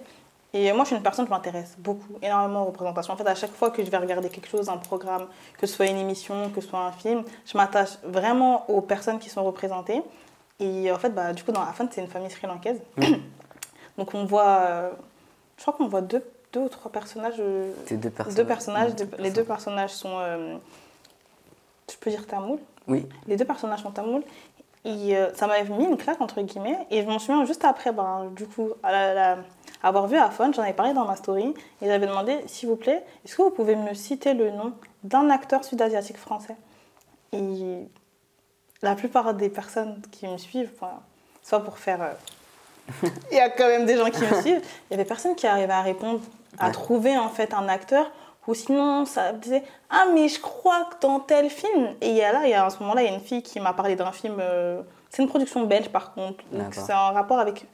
Et 0.55 0.71
moi, 0.73 0.83
je 0.85 0.89
suis 0.89 0.97
une 0.97 1.03
personne, 1.03 1.25
je 1.25 1.31
m'intéresse 1.31 1.75
beaucoup, 1.79 2.13
énormément 2.21 2.63
aux 2.63 2.67
représentations. 2.67 3.15
En 3.15 3.17
fait, 3.17 3.27
à 3.27 3.35
chaque 3.35 3.53
fois 3.53 3.71
que 3.71 3.83
je 3.83 3.91
vais 3.91 3.97
regarder 3.97 4.29
quelque 4.29 4.49
chose, 4.49 4.69
un 4.69 4.77
programme, 4.77 5.27
que 5.59 5.67
ce 5.67 5.75
soit 5.75 5.87
une 5.87 5.97
émission, 5.97 6.51
que 6.51 6.61
ce 6.61 6.69
soit 6.69 6.81
un 6.81 6.93
film, 6.93 7.25
je 7.47 7.57
m'attache 7.57 7.99
vraiment 8.05 8.69
aux 8.71 8.83
personnes 8.83 9.19
qui 9.19 9.31
sont 9.31 9.43
représentées. 9.43 10.03
Et 10.61 10.93
en 10.93 10.99
fait, 10.99 11.09
bah, 11.09 11.33
du 11.33 11.43
coup, 11.43 11.53
dans 11.53 11.63
Afan, 11.63 11.87
c'est 11.91 12.03
une 12.03 12.07
famille 12.09 12.31
sri-lankaise. 12.31 12.81
Donc, 13.99 14.15
on 14.15 14.25
voit, 14.27 14.59
euh, 14.61 14.91
je 15.57 15.63
crois 15.63 15.73
qu'on 15.75 15.89
voit 15.89 16.03
deux, 16.03 16.23
deux 16.53 16.61
ou 16.61 16.69
trois 16.69 16.93
personnages. 16.93 17.37
euh, 17.41 17.73
deux 18.37 18.45
personnages, 18.47 18.95
deux- 18.95 19.09
les 19.19 19.31
deux 19.31 19.45
personnages 19.45 19.91
sont, 19.91 20.19
euh, 20.19 20.57
je 21.93 21.99
peux 21.99 22.11
dire 22.11 22.27
tamoul. 22.27 22.59
Oui. 22.89 23.07
Les 23.27 23.37
deux 23.37 23.45
personnages 23.45 23.83
sont 23.83 23.91
tamoul. 23.93 24.23
Et 24.85 25.17
euh, 25.17 25.33
ça 25.35 25.47
m'avait 25.47 25.69
mis 25.73 25.85
une 25.85 25.97
claque 25.97 26.21
entre 26.21 26.41
guillemets. 26.43 26.79
Et 26.91 27.03
je 27.03 27.07
m'en 27.07 27.19
souviens 27.21 27.45
juste 27.45 27.65
après, 27.65 27.93
ben, 27.93 28.31
du 28.35 28.47
coup, 28.47 28.71
à 28.83 28.91
la- 28.91 29.15
la- 29.15 29.39
avoir 29.85 30.07
vu 30.09 30.17
Afon, 30.17 30.53
j'en 30.53 30.63
avais 30.63 30.73
parlé 30.73 30.93
dans 30.93 31.05
ma 31.05 31.15
story 31.17 31.55
et 31.81 31.87
j'avais 31.87 32.07
demandé, 32.07 32.39
s'il 32.47 32.69
vous 32.69 32.77
plaît, 32.77 33.05
est-ce 33.25 33.37
que 33.37 33.43
vous 33.43 33.51
pouvez 33.51 33.77
me 33.77 33.95
citer 33.95 34.35
le 34.35 34.51
nom 34.51 34.73
d'un 35.05 35.31
acteur 35.31 35.65
sud-asiatique 35.65 36.17
français? 36.19 36.57
Et 37.33 37.89
la 38.83 38.95
plupart 38.97 39.35
des 39.35 39.49
personnes 39.49 40.01
qui 40.11 40.27
me 40.27 40.37
suivent, 40.39 40.71
enfin, 40.77 41.01
soit 41.43 41.61
pour 41.61 41.79
faire. 41.79 42.03
euh, 42.03 42.13
il 43.31 43.37
y 43.37 43.41
a 43.41 43.49
quand 43.51 43.67
même 43.69 43.87
des 43.87 43.97
gens 43.97 44.11
qui 44.11 44.21
me 44.25 44.41
suivent. 44.43 44.63
Il 44.91 44.93
y 44.93 44.95
avait 44.95 45.05
personne 45.05 45.35
qui 45.37 45.47
arrivait 45.47 45.73
à 45.73 45.83
répondre, 45.83 46.21
à 46.59 46.67
Ouais. 46.67 46.73
trouver 46.73 47.17
en 47.17 47.29
fait 47.29 47.55
un 47.55 47.69
acteur. 47.69 48.11
Ou 48.47 48.55
sinon, 48.55 49.05
ça 49.05 49.33
disait 49.33 49.63
Ah, 49.91 50.07
mais 50.13 50.29
je 50.29 50.41
crois 50.41 50.85
que 50.87 51.07
dans 51.07 51.21
tel 51.21 51.49
film. 51.49 51.95
Et 52.01 52.09
il 52.11 52.17
y 52.17 52.23
a 52.23 52.33
là, 52.33 52.41
il 52.45 52.51
y 52.51 52.55
a, 52.55 52.65
à 52.67 52.71
ce 52.71 52.81
moment-là, 52.81 53.03
il 53.03 53.09
y 53.09 53.11
a 53.11 53.15
une 53.15 53.21
fille 53.21 53.43
qui 53.43 53.61
m'a 53.61 53.73
parlé 53.73 53.95
d'un 53.97 54.11
film. 54.13 54.37
euh, 54.41 54.83
c'est 55.11 55.23
une 55.23 55.29
production 55.29 55.65
belge 55.65 55.91
par 55.91 56.15
contre. 56.15 56.43
Donc 56.53 56.75
c'est 56.75 56.93
en 56.95 57.13
rapport 57.13 57.39
avec 57.39 57.67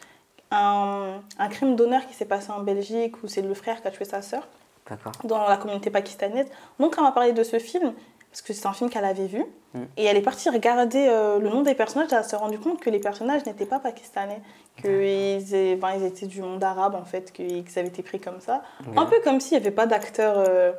un, 0.50 1.20
un 1.38 1.48
crime 1.48 1.76
d'honneur 1.76 2.06
qui 2.06 2.14
s'est 2.14 2.24
passé 2.24 2.50
en 2.50 2.60
Belgique 2.60 3.22
où 3.22 3.28
c'est 3.28 3.42
le 3.42 3.54
frère 3.54 3.80
qui 3.80 3.88
a 3.88 3.90
tué 3.92 4.04
sa 4.04 4.22
sœur 4.22 4.42
D'accord. 4.88 5.12
dans 5.24 5.46
la 5.48 5.56
communauté 5.56 5.90
pakistanaise. 5.90 6.48
Donc 6.80 6.94
elle 6.96 7.04
m'a 7.04 7.12
parlé 7.12 7.32
de 7.32 7.42
ce 7.44 7.58
film, 7.58 7.92
parce 8.30 8.42
que 8.42 8.52
c'est 8.52 8.66
un 8.66 8.72
film 8.72 8.90
qu'elle 8.90 9.04
avait 9.04 9.26
vu, 9.26 9.44
Mm. 9.74 9.80
et 9.98 10.04
elle 10.06 10.16
est 10.16 10.22
partie 10.22 10.48
regarder 10.48 11.08
euh, 11.10 11.38
le 11.38 11.50
nom 11.50 11.60
des 11.60 11.74
personnages, 11.74 12.10
elle 12.10 12.24
s'est 12.24 12.36
rendue 12.36 12.58
compte 12.58 12.80
que 12.80 12.88
les 12.88 13.00
personnages 13.00 13.44
n'étaient 13.44 13.66
pas 13.66 13.78
pakistanais, 13.78 14.40
qu'ils 14.80 15.76
ben, 15.76 15.90
ils 15.94 16.04
étaient 16.06 16.26
du 16.26 16.40
monde 16.40 16.64
arabe 16.64 16.94
en 16.94 17.04
fait, 17.04 17.32
qu'ils 17.32 17.64
avaient 17.76 17.88
été 17.88 18.02
pris 18.02 18.18
comme 18.18 18.40
ça. 18.40 18.62
Un 18.96 19.04
peu 19.04 19.16
comme 19.22 19.40
s'il 19.40 19.58
n'y 19.58 19.62
avait 19.66 19.74
pas 19.74 19.84
d'acteurs 19.84 20.36
euh, 20.48 20.72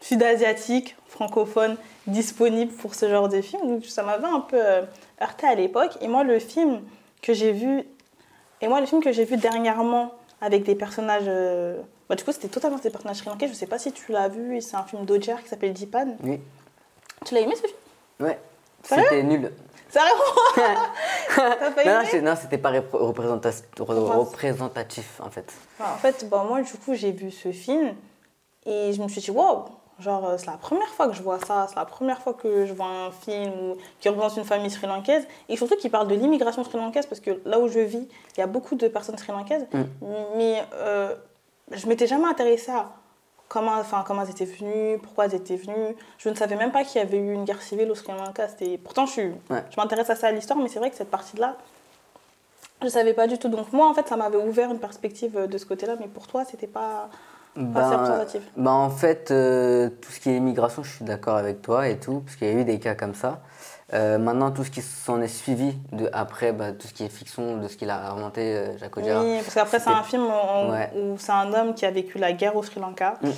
sud-asiatiques, 0.00 0.96
francophones, 1.08 1.76
disponibles 2.06 2.72
pour 2.72 2.94
ce 2.94 3.08
genre 3.08 3.28
de 3.28 3.40
film. 3.40 3.66
Donc 3.66 3.84
ça 3.86 4.02
m'avait 4.02 4.26
un 4.26 4.40
peu 4.40 4.58
euh, 4.58 4.82
heurté 5.20 5.46
à 5.46 5.54
l'époque. 5.54 5.96
Et 6.00 6.08
moi, 6.08 6.22
le 6.24 6.38
film 6.38 6.82
que 7.22 7.32
j'ai 7.34 7.52
vu, 7.52 7.82
et 8.60 8.68
moi, 8.68 8.80
le 8.80 8.86
film 8.86 9.02
que 9.02 9.12
j'ai 9.12 9.24
vu 9.24 9.36
dernièrement 9.36 10.12
avec 10.40 10.62
des 10.62 10.74
personnages. 10.74 11.24
euh, 11.26 11.80
bah, 12.08 12.14
du 12.14 12.22
coup, 12.22 12.30
c'était 12.32 12.48
totalement 12.48 12.78
des 12.78 12.90
personnages 12.90 13.16
sri 13.16 13.28
lankais. 13.28 13.48
Je 13.48 13.54
sais 13.54 13.66
pas 13.66 13.78
si 13.78 13.90
tu 13.92 14.12
l'as 14.12 14.28
vu. 14.28 14.60
C'est 14.60 14.76
un 14.76 14.84
film 14.84 15.04
d'Ojar 15.04 15.42
qui 15.42 15.48
s'appelle 15.48 15.72
Dipan. 15.72 16.16
Oui. 16.22 16.40
Tu 17.26 17.34
l'as 17.34 17.40
aimé 17.40 17.54
ce 17.54 17.62
film? 17.66 17.78
Ouais. 18.20 18.38
C'était 18.82 19.22
nul. 19.22 19.52
Sérieux? 19.90 20.10
T'as 21.36 21.70
pas 21.72 21.84
Non, 21.84 22.00
aimé 22.00 22.34
c'était 22.40 22.58
pas 22.58 22.70
repré- 22.72 22.82
représenta- 22.92 23.50
représentatif 23.88 25.20
en 25.24 25.30
fait. 25.30 25.52
Enfin, 25.78 25.92
En 25.94 25.96
fait, 25.98 26.28
bon, 26.28 26.44
moi, 26.44 26.62
du 26.62 26.72
coup, 26.74 26.94
j'ai 26.94 27.12
vu 27.12 27.30
ce 27.30 27.52
film 27.52 27.94
et 28.64 28.92
je 28.92 29.02
me 29.02 29.08
suis 29.08 29.20
dit, 29.20 29.30
waouh, 29.30 29.64
genre, 30.00 30.26
euh, 30.26 30.36
c'est 30.38 30.46
la 30.46 30.56
première 30.56 30.88
fois 30.88 31.06
que 31.08 31.14
je 31.14 31.22
vois 31.22 31.38
ça, 31.38 31.66
c'est 31.68 31.76
la 31.76 31.84
première 31.84 32.20
fois 32.20 32.34
que 32.34 32.66
je 32.66 32.72
vois 32.72 32.86
un 32.86 33.10
film 33.10 33.52
où- 33.60 33.76
qui 34.00 34.08
représente 34.08 34.36
une 34.38 34.44
famille 34.44 34.70
sri-lankaise 34.70 35.26
et 35.48 35.56
surtout 35.56 35.76
qui 35.76 35.88
parle 35.88 36.08
de 36.08 36.14
l'immigration 36.14 36.64
sri-lankaise 36.64 37.06
parce 37.06 37.20
que 37.20 37.40
là 37.44 37.58
où 37.58 37.68
je 37.68 37.80
vis, 37.80 38.08
il 38.36 38.40
y 38.40 38.42
a 38.42 38.46
beaucoup 38.46 38.74
de 38.74 38.88
personnes 38.88 39.18
sri-lankaises, 39.18 39.66
Mm. 39.72 39.82
mais 40.36 40.62
euh, 40.74 41.14
je 41.70 41.86
m'étais 41.86 42.06
jamais 42.06 42.26
intéressée 42.28 42.72
à 42.72 42.90
comment, 43.48 43.74
enfin, 43.78 44.04
comment 44.06 44.22
elles 44.22 44.30
étaient 44.30 44.44
venues, 44.44 44.98
pourquoi 45.02 45.26
elles 45.26 45.34
étaient 45.34 45.56
venues. 45.56 45.94
Je 46.18 46.28
ne 46.28 46.34
savais 46.34 46.56
même 46.56 46.72
pas 46.72 46.84
qu'il 46.84 47.00
y 47.00 47.04
avait 47.04 47.18
eu 47.18 47.32
une 47.32 47.44
guerre 47.44 47.62
civile 47.62 47.90
au 47.90 47.94
Sri 47.94 48.12
Lanka. 48.12 48.48
C'était- 48.48 48.78
Pourtant, 48.78 49.06
je, 49.06 49.12
suis- 49.12 49.32
Ouais. 49.50 49.64
je 49.70 49.76
m'intéresse 49.80 50.10
à 50.10 50.16
ça 50.16 50.28
à 50.28 50.32
l'histoire, 50.32 50.58
mais 50.58 50.68
c'est 50.68 50.78
vrai 50.78 50.90
que 50.90 50.96
cette 50.96 51.10
partie-là, 51.10 51.56
je 52.82 52.88
savais 52.88 53.14
pas 53.14 53.26
du 53.26 53.38
tout. 53.38 53.48
Donc 53.48 53.72
moi, 53.72 53.88
en 53.88 53.94
fait, 53.94 54.06
ça 54.08 54.16
m'avait 54.16 54.36
ouvert 54.36 54.70
une 54.70 54.78
perspective 54.80 55.36
euh, 55.36 55.46
de 55.46 55.58
ce 55.58 55.66
côté-là, 55.66 55.94
mais 55.98 56.08
pour 56.08 56.26
toi, 56.26 56.44
c'était 56.44 56.66
pas, 56.66 57.08
pas 57.54 57.80
assez 57.80 57.94
représentatif. 57.94 58.42
ben, 58.56 58.70
en 58.70 58.90
fait, 58.90 59.30
euh, 59.30 59.88
tout 60.00 60.10
ce 60.10 60.20
qui 60.20 60.30
est 60.30 60.36
immigration, 60.36 60.82
je 60.82 60.90
suis 60.96 61.04
d'accord 61.04 61.36
avec 61.36 61.62
toi 61.62 61.88
et 61.88 61.98
tout, 61.98 62.20
parce 62.20 62.36
qu'il 62.36 62.48
y 62.48 62.50
a 62.50 62.54
eu 62.54 62.64
des 62.64 62.78
cas 62.78 62.94
comme 62.94 63.14
ça. 63.14 63.40
Euh, 63.94 64.18
maintenant, 64.18 64.50
tout 64.50 64.64
ce 64.64 64.70
qui 64.70 64.82
s'en 64.82 65.20
est 65.22 65.28
suivi 65.28 65.76
de 65.92 66.10
après, 66.12 66.52
bah, 66.52 66.72
tout 66.72 66.88
ce 66.88 66.92
qui 66.92 67.04
est 67.04 67.08
fiction, 67.08 67.58
de 67.58 67.68
ce 67.68 67.76
qu'il 67.76 67.88
a 67.90 68.10
inventé, 68.10 68.40
euh, 68.42 68.76
Jacques 68.78 68.96
Audiard. 68.96 69.22
Oui, 69.22 69.38
parce 69.42 69.54
qu'après, 69.54 69.78
c'est 69.78 69.90
un 69.90 70.02
film 70.02 70.24
en- 70.26 70.70
Ouais. 70.70 70.90
où 70.96 71.16
c'est 71.18 71.30
un 71.32 71.52
homme 71.54 71.72
qui 71.74 71.86
a 71.86 71.90
vécu 71.92 72.18
la 72.18 72.32
guerre 72.32 72.56
au 72.56 72.62
Sri 72.64 72.80
Lanka. 72.80 73.14
Mm. 73.22 73.28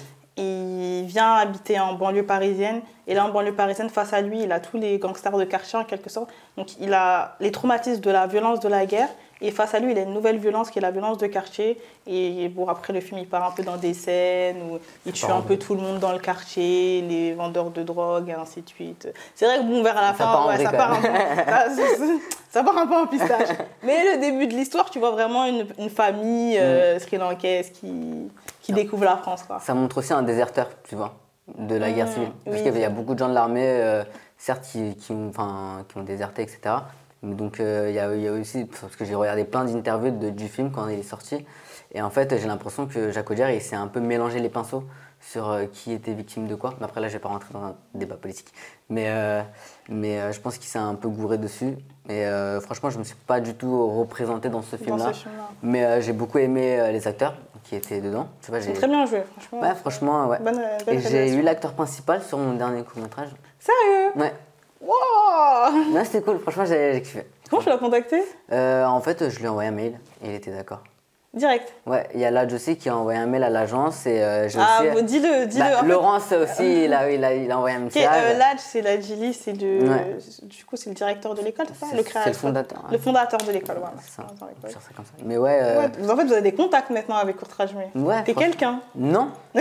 Il 0.41 1.05
vient 1.07 1.35
habiter 1.35 1.79
en 1.81 1.95
banlieue 1.95 2.25
parisienne. 2.25 2.81
Et 3.07 3.15
là, 3.15 3.25
en 3.27 3.31
banlieue 3.31 3.55
parisienne, 3.55 3.91
face 3.91 4.13
à 4.13 4.21
lui, 4.23 4.43
il 4.45 4.53
a 4.53 4.61
tous 4.61 4.79
les 4.79 4.99
gangsters 4.99 5.37
de 5.37 5.45
quartier, 5.45 5.79
en 5.79 5.85
quelque 5.85 6.09
sorte. 6.09 6.31
Donc, 6.57 6.79
il 6.81 6.95
a 6.95 7.37
les 7.41 7.51
traumatismes 7.51 8.01
de 8.01 8.11
la 8.11 8.27
violence 8.27 8.61
de 8.61 8.69
la 8.69 8.87
guerre. 8.87 9.09
Et 9.41 9.51
face 9.53 9.73
à 9.75 9.79
lui, 9.79 9.93
il 9.93 9.99
a 9.99 10.03
une 10.03 10.13
nouvelle 10.13 10.39
violence 10.39 10.71
qui 10.71 10.79
est 10.79 10.83
la 10.83 10.91
violence 10.91 11.19
de 11.19 11.27
quartier. 11.29 11.81
Et 12.07 12.49
bon, 12.49 12.67
après, 12.69 12.93
le 12.93 13.01
film, 13.01 13.19
il 13.21 13.27
part 13.29 13.45
un 13.47 13.53
peu 13.53 13.63
dans 13.63 13.77
des 13.77 13.95
scènes 13.95 14.57
où 14.69 14.79
il 15.07 15.13
tue 15.13 15.27
un 15.27 15.41
peu 15.43 15.57
tout 15.57 15.75
le 15.75 15.81
monde 15.81 16.01
dans 16.01 16.13
le 16.13 16.19
quartier, 16.19 17.03
les 17.03 17.35
vendeurs 17.35 17.71
de 17.71 17.83
drogue, 17.83 18.29
et 18.31 18.33
ainsi 18.33 18.63
de 18.63 18.69
suite. 18.69 19.09
C'est 19.35 19.47
vrai 19.47 19.59
que, 19.59 19.63
bon, 19.63 19.83
vers 19.83 19.95
la 19.95 20.09
Ça 20.09 20.15
fin, 20.15 20.25
part 20.25 20.45
en 20.45 20.49
ouais, 20.49 20.55
vrille, 20.55 20.67
ça 20.67 20.73
part 20.73 20.93
un 20.93 21.01
peu. 21.01 21.07
ça- 21.47 21.71
ça- 21.77 22.05
ça 22.51 22.65
part 22.65 22.79
un 22.79 22.87
peu 22.87 22.97
en 22.97 23.07
pistache. 23.07 23.49
Mais 23.83 24.15
le 24.15 24.21
début 24.21 24.47
de 24.47 24.55
l'histoire, 24.55 24.91
tu 24.91 24.99
vois 24.99 25.11
vraiment 25.13 25.45
une, 25.45 25.67
une 25.79 25.91
famille 25.91 26.59
euh, 26.59 26.99
sri-lankaise 26.99 27.71
qui, 27.71 28.31
qui 28.63 28.73
découvre 28.73 29.05
la 29.05 29.19
France. 29.19 29.43
Quoi. 29.47 29.61
Ça 29.61 29.75
montre 29.75 29.99
aussi 29.99 30.13
un 30.15 30.23
déserteur, 30.23 30.69
tu 30.89 30.97
vois, 30.97 31.15
de 31.59 31.77
la 31.77 31.93
guerre 31.93 32.07
Mmh, 32.07 32.13
civile. 32.13 32.29
Parce 32.45 32.57
oui, 32.57 32.63
qu'il 32.73 32.81
y 32.81 32.85
a 32.85 32.89
beaucoup 32.91 33.15
de 33.15 33.19
gens 33.19 33.29
de 33.29 33.35
l'armée, 33.35 33.63
euh, 33.67 34.03
certes, 34.37 34.65
qui, 34.73 34.97
qui 34.97 35.13
ont, 35.13 35.29
enfin, 35.29 35.85
qui 35.89 35.99
ont 35.99 36.03
déserté, 36.03 36.43
etc. 36.43 36.75
Donc 37.23 37.59
euh, 37.59 37.87
il 37.89 37.95
y, 37.95 37.99
a, 37.99 38.15
il 38.15 38.23
y 38.23 38.29
a 38.29 38.33
aussi, 38.33 38.65
parce 38.65 38.95
que 38.95 39.05
j'ai 39.05 39.15
regardé 39.15 39.45
plein 39.45 39.65
d'interviews 39.65 40.13
du 40.31 40.49
film 40.49 40.71
quand 40.71 40.87
il 40.89 41.01
est 41.01 41.03
sorti, 41.03 41.45
et 41.93 42.01
en 42.01 42.11
fait 42.11 42.39
j'ai 42.39 42.47
l'impression 42.47 42.87
que 42.87 43.11
Jacques 43.11 43.31
Audiard 43.31 43.51
il 43.51 43.61
s'est 43.61 43.77
un 43.77 43.89
peu 43.89 43.99
mélangé 43.99 44.39
les 44.39 44.49
pinceaux 44.49 44.85
sur 45.21 45.49
euh, 45.49 45.65
qui 45.65 45.93
était 45.93 46.13
victime 46.13 46.47
de 46.47 46.55
quoi. 46.55 46.75
Mais 46.79 46.85
après 46.85 47.01
là 47.01 47.09
je 47.09 47.15
vais 47.15 47.19
pas 47.19 47.29
rentrer 47.29 47.53
dans 47.53 47.65
un 47.65 47.75
débat 47.95 48.15
politique. 48.15 48.53
Mais, 48.89 49.07
euh, 49.09 49.43
mais 49.89 50.33
je 50.33 50.41
pense 50.41 50.59
qu'il 50.59 50.69
s'est 50.69 50.79
un 50.79 50.95
peu 50.95 51.09
gouré 51.09 51.39
dessus. 51.39 51.77
Et 52.09 52.25
franchement 52.63 52.89
je 52.89 52.99
me 52.99 53.05
suis 53.05 53.17
pas 53.17 53.41
du 53.41 53.55
tout 53.55 53.99
représenté 53.99 54.49
dans 54.49 54.63
ce 54.63 54.77
film-là. 54.77 55.13
Mais 55.63 56.01
j'ai 56.01 56.13
beaucoup 56.13 56.39
aimé 56.39 56.89
les 56.93 57.07
acteurs 57.07 57.35
qui 57.65 57.77
étaient 57.77 58.01
dedans. 58.01 58.29
Tu 58.41 58.51
vois, 58.51 58.61
très 58.61 58.89
bien 58.89 59.05
joué, 59.05 59.23
franchement. 59.33 59.61
Ouais, 59.61 59.75
franchement, 59.75 60.27
ouais. 60.29 60.39
Bonne, 60.39 60.63
bonne 60.87 60.95
Et 60.95 61.01
j'ai 61.01 61.35
eu 61.35 61.43
l'acteur 61.43 61.75
principal 61.75 62.23
sur 62.23 62.39
mon 62.39 62.55
dernier 62.55 62.83
court-métrage. 62.83 63.29
Sérieux? 63.59 64.13
Ouais. 64.17 64.33
Wow 64.81 65.71
Non, 65.93 66.05
c'était 66.05 66.23
cool, 66.23 66.39
franchement, 66.41 66.65
j'ai 66.67 66.95
j'ai 66.95 67.03
kiffé. 67.03 67.27
Comment 67.51 67.63
tu 67.63 67.69
l'as 67.69 67.79
contacté? 67.79 68.23
Euh, 68.53 68.85
en 68.85 69.01
fait, 69.01 69.29
je 69.29 69.39
lui 69.39 69.45
ai 69.47 69.49
envoyé 69.49 69.69
un 69.69 69.73
mail 69.73 69.99
et 70.23 70.29
il 70.29 70.35
était 70.35 70.51
d'accord. 70.53 70.83
Direct. 71.39 71.73
Ouais, 71.87 72.07
il 72.15 72.21
y 72.21 72.25
a 72.25 72.31
là, 72.31 72.47
je 72.47 72.57
sais, 72.57 72.77
qui 72.77 72.89
a 72.89 72.97
envoyé 72.97 73.19
un 73.19 73.27
mail 73.27 73.43
à 73.45 73.51
l'agence 73.51 74.07
et 74.07 74.23
euh, 74.23 74.49
j'ai 74.49 74.59
Ah, 74.61 74.81
aussi. 74.83 74.91
bon, 74.91 75.05
dis-le, 75.05 75.47
dis-le. 75.47 75.65
Bah, 75.65 75.81
fait, 75.81 75.87
Laurence 75.87 76.33
aussi, 76.33 76.85
il, 76.85 76.93
a, 76.93 77.11
il, 77.11 77.25
a, 77.25 77.35
il 77.35 77.51
a 77.51 77.57
envoyé 77.57 77.77
un 77.77 77.87
ok, 77.87 77.95
message. 77.95 78.11
euh, 78.25 78.39
Ladj, 78.39 78.59
c'est 78.59 78.83
la 78.83 79.01
Gilly, 79.01 79.33
c'est 79.33 79.53
le. 79.53 79.89
Ouais. 79.89 80.19
Du 80.43 80.65
coup, 80.65 80.77
c'est 80.77 80.91
le 80.91 80.95
directeur 80.97 81.35
de 81.35 81.43
l'école, 81.43 81.67
c'est 81.73 81.79
ça 81.81 81.87
C'est- 81.91 81.97
Le 81.97 82.03
c'est 82.03 82.09
créateur. 82.11 82.33
le 82.33 82.39
fondateur, 82.39 82.79
ouais. 82.85 82.93
Le 82.93 82.99
fondateur 82.99 83.41
de 83.47 83.53
l'école, 83.53 83.77
voilà. 83.79 83.95
C'est 84.03 84.17
ça. 84.17 84.27
Ça 84.29 84.79
comme 84.95 85.05
ça. 85.05 85.13
Mais 85.25 85.37
ouais. 85.39 85.59
euh, 85.63 85.81
Ouais, 85.81 86.11
en 86.13 86.17
fait, 86.17 86.25
vous 86.25 86.33
avez 86.33 86.43
des 86.43 86.55
contacts 86.55 86.91
maintenant 86.91 87.17
avec 87.17 87.37
Courtrage 87.37 87.71
ouais, 87.75 88.23
T'es 88.25 88.35
quelqu'un. 88.35 88.81
Non. 88.95 89.29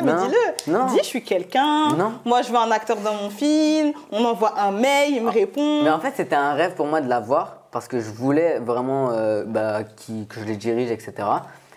Non, 0.00 0.04
mais 0.04 0.12
dis-le. 0.28 0.72
Non. 0.72 0.86
Dis, 0.86 0.98
je 0.98 1.04
suis 1.04 1.22
quelqu'un. 1.24 1.90
Non. 1.96 2.12
Moi, 2.24 2.42
je 2.42 2.50
veux 2.50 2.56
un 2.58 2.70
acteur 2.70 2.96
dans 2.98 3.14
mon 3.14 3.28
film. 3.30 3.92
On 4.12 4.20
m'envoie 4.20 4.54
un 4.58 4.70
mail, 4.70 5.14
il 5.16 5.22
me 5.22 5.30
répond. 5.30 5.82
Mais 5.82 5.90
en 5.90 5.98
fait, 6.00 6.12
c'était 6.16 6.36
un 6.36 6.54
rêve 6.54 6.74
pour 6.74 6.86
moi 6.86 7.00
de 7.00 7.08
l'avoir 7.08 7.56
parce 7.70 7.88
que 7.88 8.00
je 8.00 8.10
voulais 8.10 8.58
vraiment 8.58 9.10
euh, 9.12 9.44
bah, 9.44 9.84
que 9.84 10.40
je 10.40 10.44
les 10.44 10.56
dirige, 10.56 10.90
etc. 10.90 11.14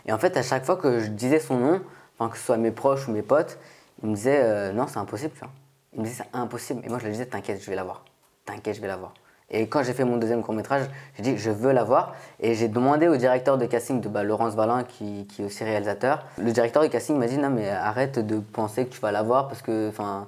Et 0.05 0.13
en 0.13 0.17
fait, 0.17 0.35
à 0.37 0.41
chaque 0.41 0.65
fois 0.65 0.75
que 0.75 0.99
je 0.99 1.07
disais 1.07 1.39
son 1.39 1.57
nom, 1.57 1.81
que 2.29 2.37
ce 2.37 2.43
soit 2.43 2.57
mes 2.57 2.71
proches 2.71 3.07
ou 3.07 3.11
mes 3.11 3.21
potes, 3.21 3.57
ils 4.01 4.09
me 4.09 4.15
disaient 4.15 4.41
euh, 4.41 4.71
non, 4.71 4.87
c'est 4.87 4.99
impossible, 4.99 5.33
tu. 5.37 5.45
Ils 5.93 5.99
me 5.99 6.05
disaient 6.05 6.23
c'est 6.23 6.37
impossible. 6.37 6.81
Et 6.85 6.89
moi, 6.89 6.99
je 6.99 7.03
leur 7.03 7.11
disais 7.11 7.25
t'inquiète, 7.25 7.61
je 7.61 7.69
vais 7.69 7.75
l'avoir. 7.75 8.03
T'inquiète, 8.45 8.75
je 8.75 8.81
vais 8.81 8.87
l'avoir. 8.87 9.13
Et 9.49 9.67
quand 9.67 9.83
j'ai 9.83 9.93
fait 9.93 10.05
mon 10.05 10.17
deuxième 10.17 10.41
court-métrage, 10.41 10.85
j'ai 11.15 11.23
dit 11.23 11.37
je 11.37 11.51
veux 11.51 11.71
l'avoir. 11.71 12.15
Et 12.39 12.55
j'ai 12.55 12.67
demandé 12.67 13.07
au 13.07 13.15
directeur 13.15 13.57
de 13.57 13.65
casting 13.65 14.01
de 14.01 14.09
bah, 14.09 14.23
Laurence 14.23 14.55
Valin, 14.55 14.83
qui, 14.83 15.27
qui 15.27 15.41
est 15.41 15.45
aussi 15.45 15.63
réalisateur. 15.63 16.25
Le 16.37 16.51
directeur 16.51 16.81
de 16.81 16.87
casting 16.87 17.17
m'a 17.17 17.27
dit 17.27 17.37
non, 17.37 17.49
mais 17.49 17.69
arrête 17.69 18.19
de 18.19 18.39
penser 18.39 18.85
que 18.85 18.93
tu 18.93 18.99
vas 18.99 19.11
l'avoir 19.11 19.47
parce 19.47 19.61
que, 19.61 19.89
enfin, 19.89 20.27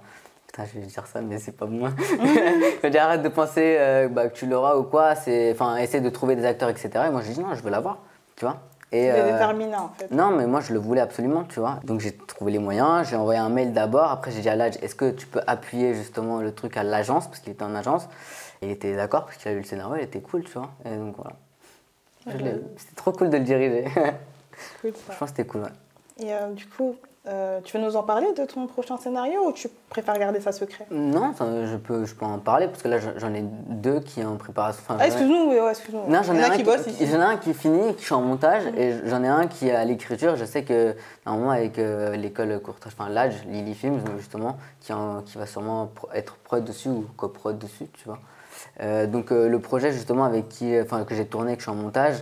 Putain, 0.56 0.70
je 0.74 0.80
vais 0.80 0.86
dire 0.86 1.06
ça, 1.06 1.20
mais 1.20 1.38
c'est 1.38 1.52
pas 1.52 1.66
moi. 1.66 1.90
je 1.98 2.82
veux 2.82 2.90
dire, 2.90 3.04
arrête 3.04 3.22
de 3.22 3.28
penser 3.28 3.76
euh, 3.78 4.08
bah, 4.08 4.30
que 4.30 4.34
tu 4.38 4.46
l'auras 4.46 4.78
ou 4.78 4.84
quoi. 4.84 5.14
C'est, 5.14 5.52
enfin, 5.52 5.76
essaie 5.76 6.00
de 6.00 6.10
trouver 6.10 6.38
des 6.38 6.46
acteurs, 6.46 6.70
etc. 6.70 6.92
Et 7.08 7.10
moi, 7.10 7.22
j'ai 7.22 7.34
dit 7.34 7.42
non, 7.42 7.54
je 7.56 7.62
veux 7.62 7.70
l'avoir, 7.70 7.98
tu 8.38 8.46
vois. 8.46 8.62
Et, 8.94 9.12
euh, 9.12 9.34
déterminant, 9.34 9.86
en 9.86 9.90
fait. 9.90 10.10
non, 10.12 10.30
mais 10.30 10.48
moi, 10.48 10.62
je 10.62 10.72
le 10.72 10.80
voulais 10.80 11.02
absolument, 11.02 11.44
tu 11.44 11.60
vois. 11.60 11.82
Donc, 11.84 12.00
j'ai 12.00 12.16
trouvé 12.16 12.54
les 12.54 12.60
moyens. 12.60 13.06
J'ai 13.10 13.18
envoyé 13.18 13.38
un 13.38 13.50
mail 13.50 13.74
d'abord. 13.74 14.10
Après, 14.10 14.32
j'ai 14.32 14.40
dit 14.40 14.48
à 14.48 14.56
l'âge, 14.56 14.76
est-ce 14.82 14.96
que 14.96 15.12
tu 15.12 15.28
peux 15.28 15.42
appuyer 15.46 15.94
justement 15.94 16.40
le 16.40 16.54
truc 16.54 16.78
à 16.78 16.84
l'agence 16.84 17.28
Parce 17.28 17.40
qu'il 17.40 17.52
était 17.52 17.64
en 17.64 17.76
agence. 17.76 18.08
Et 18.62 18.68
il 18.68 18.72
était 18.72 18.96
d'accord 18.96 19.26
parce 19.26 19.36
qu'il 19.36 19.52
a 19.52 19.56
lu 19.56 19.60
le 19.60 19.66
scénario. 19.66 19.98
Il 19.98 20.04
était 20.04 20.22
cool, 20.22 20.46
tu 20.46 20.54
vois. 20.54 20.70
Et 20.86 20.96
donc, 20.96 21.18
voilà. 21.18 21.34
Je 22.28 22.32
C'était 22.78 22.96
trop 22.96 23.12
cool 23.12 23.30
de 23.30 23.38
le 23.38 23.44
diriger. 23.44 23.86
Cool, 24.82 24.94
ça. 24.94 25.02
Franchement, 25.12 25.28
c'était 25.28 25.46
cool, 25.46 25.64
ouais. 25.64 26.26
Et 26.26 26.34
euh, 26.34 26.54
du 26.54 26.66
coup, 26.66 26.96
euh, 27.28 27.60
tu 27.64 27.78
veux 27.78 27.84
nous 27.84 27.96
en 27.96 28.04
parler 28.04 28.28
de 28.34 28.46
ton 28.46 28.68
prochain 28.68 28.98
scénario 28.98 29.48
ou 29.48 29.52
tu 29.52 29.68
préfères 29.90 30.18
garder 30.18 30.40
ça 30.40 30.52
secret? 30.52 30.86
Non, 30.92 31.34
je, 31.40 31.76
peux, 31.78 32.06
je 32.06 32.14
peux 32.16 32.26
en 32.26 32.40
parler 32.40 32.68
parce 32.68 32.84
que 32.84 32.88
là, 32.88 32.98
j'en 33.00 33.34
ai 33.34 33.42
deux 33.42 34.00
qui 34.00 34.24
en 34.24 34.36
préparation. 34.36 34.82
Enfin, 34.86 34.98
Ah, 35.00 35.08
excuse-nous, 35.08 35.50
ouais, 35.52 35.70
excuse-nous. 35.72 36.08
Non, 36.08 36.22
j'en 36.24 36.36
ai, 36.36 36.44
un 36.44 36.50
qui 36.52 36.64
qui, 36.64 37.08
j'en 37.08 37.20
ai 37.20 37.24
un 37.24 37.38
qui 37.38 37.50
est 37.52 37.54
fini, 37.54 37.96
qui 37.96 38.04
suis 38.04 38.14
en 38.14 38.22
montage, 38.22 38.64
et 38.78 38.96
j'en 39.06 39.24
ai 39.24 39.28
un 39.28 39.48
qui 39.48 39.70
est 39.70 39.76
à 39.76 39.84
l'écriture. 39.86 40.36
Je 40.36 40.46
sais 40.46 40.64
que 40.64 40.96
normalement 41.26 41.52
avec 41.52 41.80
euh, 41.80 42.16
l'école 42.16 42.60
courtage, 42.60 42.94
enfin 42.98 43.10
l'âge, 43.10 43.46
Lily 43.48 43.74
Films 43.74 44.00
justement, 44.18 44.58
qui, 44.80 44.94
en- 44.94 45.22
qui 45.22 45.38
va 45.38 45.46
sûrement 45.46 45.92
être 46.14 46.36
prod 46.38 46.64
dessus 46.64 46.90
ou 46.90 47.06
coprod 47.18 47.58
dessus, 47.58 47.88
tu 47.94 48.06
vois. 48.06 48.20
Euh, 48.82 49.06
donc 49.08 49.32
le 49.32 49.60
projet 49.60 49.92
justement 49.92 50.26
avec 50.26 50.48
qui, 50.50 50.80
enfin 50.80 51.04
que 51.04 51.16
j'ai 51.16 51.26
tourné, 51.26 51.54
que 51.56 51.60
je 51.62 51.70
suis 51.70 51.72
en 51.72 51.82
montage, 51.82 52.18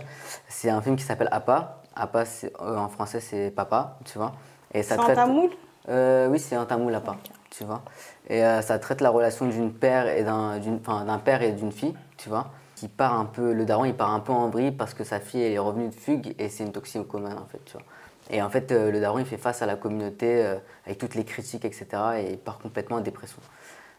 c'est 0.48 0.70
un 0.70 0.80
film 0.82 0.96
qui 0.96 1.04
s'appelle 1.04 1.28
Appa. 1.30 1.80
Appa, 1.96 2.24
en 2.60 2.88
français 2.88 3.20
c'est 3.20 3.50
papa, 3.50 3.98
tu 4.04 4.18
vois. 4.18 4.32
Et 4.74 4.82
ça 4.82 4.96
en 5.00 5.04
traite- 5.04 5.16
tamoul 5.16 5.50
euh, 5.88 6.28
oui, 6.28 6.38
c'est 6.38 6.56
un 6.56 6.64
tamoul 6.64 6.94
Appa, 6.94 7.16
tu 7.50 7.64
vois. 7.64 7.82
Et 8.28 8.42
euh, 8.42 8.62
ça 8.62 8.78
traite 8.78 9.02
la 9.02 9.10
relation 9.10 9.46
d'une 9.46 9.72
père 9.72 10.08
et 10.08 10.22
d'un, 10.24 10.58
d'une, 10.58 10.76
enfin, 10.76 11.04
d'un 11.04 11.18
père 11.18 11.42
et 11.42 11.52
d'une 11.52 11.72
fille, 11.72 11.94
tu 12.16 12.30
vois. 12.30 12.46
Qui 12.74 12.88
part 12.88 13.18
un 13.18 13.26
peu, 13.26 13.52
le 13.52 13.66
daron, 13.66 13.84
il 13.84 13.94
part 13.94 14.10
un 14.12 14.20
peu 14.20 14.32
en 14.32 14.48
vrille 14.48 14.72
parce 14.72 14.94
que 14.94 15.04
sa 15.04 15.20
fille 15.20 15.42
elle 15.42 15.52
est 15.52 15.58
revenue 15.58 15.88
de 15.90 15.94
fugue 15.94 16.34
et 16.38 16.48
c'est 16.48 16.64
une 16.64 16.72
toxicomane 16.72 17.38
en 17.38 17.46
fait, 17.46 17.60
tu 17.66 17.74
vois. 17.74 17.82
Et 18.30 18.40
en 18.40 18.48
fait, 18.48 18.72
euh, 18.72 18.90
le 18.90 18.98
daron, 18.98 19.18
il 19.18 19.26
fait 19.26 19.36
face 19.36 19.60
à 19.60 19.66
la 19.66 19.76
communauté 19.76 20.56
avec 20.86 20.96
toutes 20.96 21.14
les 21.14 21.24
critiques, 21.24 21.66
etc. 21.66 21.86
Et 22.20 22.30
il 22.32 22.38
part 22.38 22.58
complètement 22.58 22.96
en 22.96 23.00
dépression. 23.00 23.38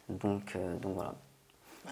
Donc, 0.09 0.57
donc 0.81 0.95
voilà. 0.95 1.13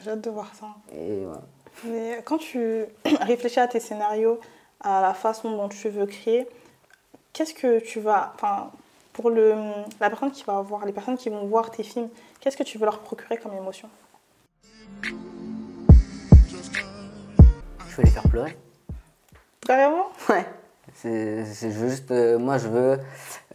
J'ai 0.04 0.10
hâte 0.10 0.22
de 0.22 0.30
voir 0.32 0.52
ça. 0.56 0.66
Et 0.92 1.24
voilà. 1.24 1.42
Mais 1.86 2.22
quand 2.25 2.40
tu 2.40 2.86
réfléchis 3.22 3.60
à 3.60 3.68
tes 3.68 3.80
scénarios, 3.80 4.40
à 4.82 5.02
la 5.02 5.13
façon 5.13 5.52
dont 5.56 5.70
tu 5.70 5.90
veux 5.90 6.08
créer, 6.08 6.48
qu'est-ce 7.34 7.54
que 7.54 7.80
tu 7.80 8.00
vas. 8.00 8.32
Enfin, 8.36 8.72
pour 9.12 9.30
le, 9.30 9.56
la 10.00 10.10
personne 10.10 10.32
qui 10.32 10.44
va 10.44 10.62
voir, 10.62 10.86
les 10.86 10.94
personnes 10.94 11.18
qui 11.18 11.30
vont 11.30 11.46
voir 11.46 11.72
tes 11.72 11.84
films, 11.84 12.10
qu'est-ce 12.40 12.58
que 12.58 12.63
tu 12.63 12.78
veux 12.78 12.86
leur 12.86 13.00
procurer 13.00 13.38
comme 13.38 13.54
émotion? 13.54 13.90
Je 17.90 17.98
veux 17.98 18.04
les 18.04 18.10
faire 18.10 18.28
pleurer. 18.28 18.58
Carrément? 19.68 20.08
Ouais. 20.30 20.46
Veux 21.04 21.44
juste, 21.44 22.12
euh, 22.12 22.38
moi, 22.38 22.58
je 22.58 22.68
veux. 22.68 23.00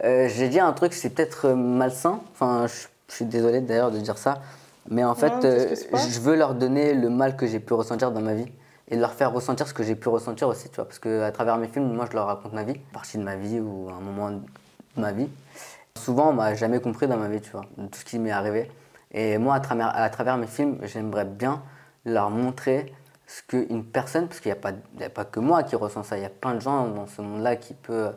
euh, 0.03 0.27
j'ai 0.29 0.49
dit 0.49 0.59
un 0.59 0.73
truc, 0.73 0.93
c'est 0.93 1.09
peut-être 1.09 1.47
euh, 1.47 1.55
malsain. 1.55 2.21
Enfin, 2.31 2.67
je, 2.67 2.87
je 3.09 3.15
suis 3.15 3.25
désolé 3.25 3.61
d'ailleurs 3.61 3.91
de 3.91 3.99
dire 3.99 4.17
ça. 4.17 4.41
Mais 4.89 5.03
en 5.03 5.15
fait, 5.15 5.29
Non, 5.29 5.99
je 5.99 6.19
veux 6.19 6.35
leur 6.35 6.55
donner 6.55 6.93
le 6.93 7.09
mal 7.09 7.35
que 7.35 7.45
j'ai 7.47 7.59
pu 7.59 7.73
ressentir 7.73 8.11
dans 8.11 8.21
ma 8.21 8.33
vie 8.33 8.51
et 8.89 8.95
leur 8.95 9.13
faire 9.13 9.31
ressentir 9.31 9.67
ce 9.67 9.73
que 9.73 9.83
j'ai 9.83 9.95
pu 9.95 10.09
ressentir 10.09 10.47
aussi, 10.47 10.69
tu 10.69 10.75
vois. 10.75 10.85
Parce 10.85 10.99
que 10.99 11.21
à 11.23 11.31
travers 11.31 11.57
mes 11.57 11.67
films, 11.67 11.93
moi, 11.93 12.05
je 12.09 12.15
leur 12.15 12.25
raconte 12.27 12.53
ma 12.53 12.63
vie, 12.63 12.73
une 12.73 12.91
partie 12.93 13.17
de 13.17 13.23
ma 13.23 13.35
vie 13.35 13.59
ou 13.59 13.89
un 13.89 13.99
moment 13.99 14.31
de 14.31 14.41
ma 14.97 15.11
vie. 15.11 15.29
Souvent, 15.97 16.29
on 16.29 16.33
m'a 16.33 16.55
jamais 16.55 16.79
compris 16.79 17.07
dans 17.07 17.17
ma 17.17 17.27
vie, 17.27 17.41
tu 17.41 17.51
vois, 17.51 17.65
de 17.77 17.87
tout 17.87 17.99
ce 17.99 18.05
qui 18.05 18.19
m'est 18.19 18.31
arrivé. 18.31 18.71
Et 19.11 19.37
moi, 19.37 19.55
à 19.55 20.09
travers, 20.09 20.37
mes 20.37 20.47
films, 20.47 20.79
j'aimerais 20.83 21.25
bien 21.25 21.61
leur 22.05 22.29
montrer 22.29 22.93
ce 23.27 23.43
qu'une 23.43 23.83
personne, 23.83 24.27
parce 24.27 24.39
qu'il 24.39 24.51
n'y 24.97 25.03
a, 25.03 25.09
pas- 25.09 25.25
que 25.25 25.39
moi 25.39 25.63
qui 25.63 25.75
ressens 25.75 26.03
ça, 26.03 26.17
il 26.17 26.23
y 26.23 26.25
a 26.25 26.29
plein 26.29 26.55
de 26.55 26.59
gens 26.61 26.87
dans 26.87 27.05
ce 27.05 27.21
monde-là 27.21 27.55
qui 27.57 27.73
peut, 27.75 28.09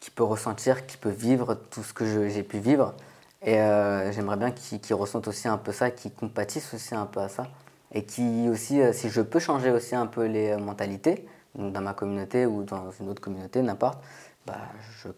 qui 0.00 0.10
peut 0.10 0.24
ressentir, 0.24 0.86
qui 0.86 0.96
peut 0.96 1.10
vivre 1.10 1.54
tout 1.54 1.82
ce 1.82 1.92
que 1.92 2.28
j'ai 2.28 2.42
pu 2.42 2.58
vivre. 2.58 2.94
Et 3.42 3.58
euh, 3.60 4.10
j'aimerais 4.12 4.36
bien 4.36 4.50
qu'ils 4.52 4.94
ressentent 4.94 5.28
aussi 5.28 5.48
un 5.48 5.58
peu 5.58 5.72
ça, 5.72 5.90
qu'ils 5.90 6.12
compatissent 6.12 6.74
aussi 6.74 6.94
un 6.94 7.06
peu 7.06 7.20
à 7.20 7.28
ça. 7.28 7.46
Et 7.92 8.04
qui 8.04 8.48
aussi, 8.48 8.80
euh, 8.80 8.92
si 8.92 9.10
je 9.10 9.20
peux 9.20 9.38
changer 9.38 9.70
aussi 9.70 9.94
un 9.94 10.06
peu 10.06 10.26
les 10.26 10.52
euh, 10.52 10.58
mentalités, 10.58 11.26
dans 11.54 11.80
ma 11.80 11.92
communauté 11.92 12.46
ou 12.46 12.62
dans 12.62 12.90
une 12.92 13.10
autre 13.10 13.20
communauté, 13.20 13.60
n'importe, 13.60 13.98
bah, 14.46 14.58
je 15.02 15.08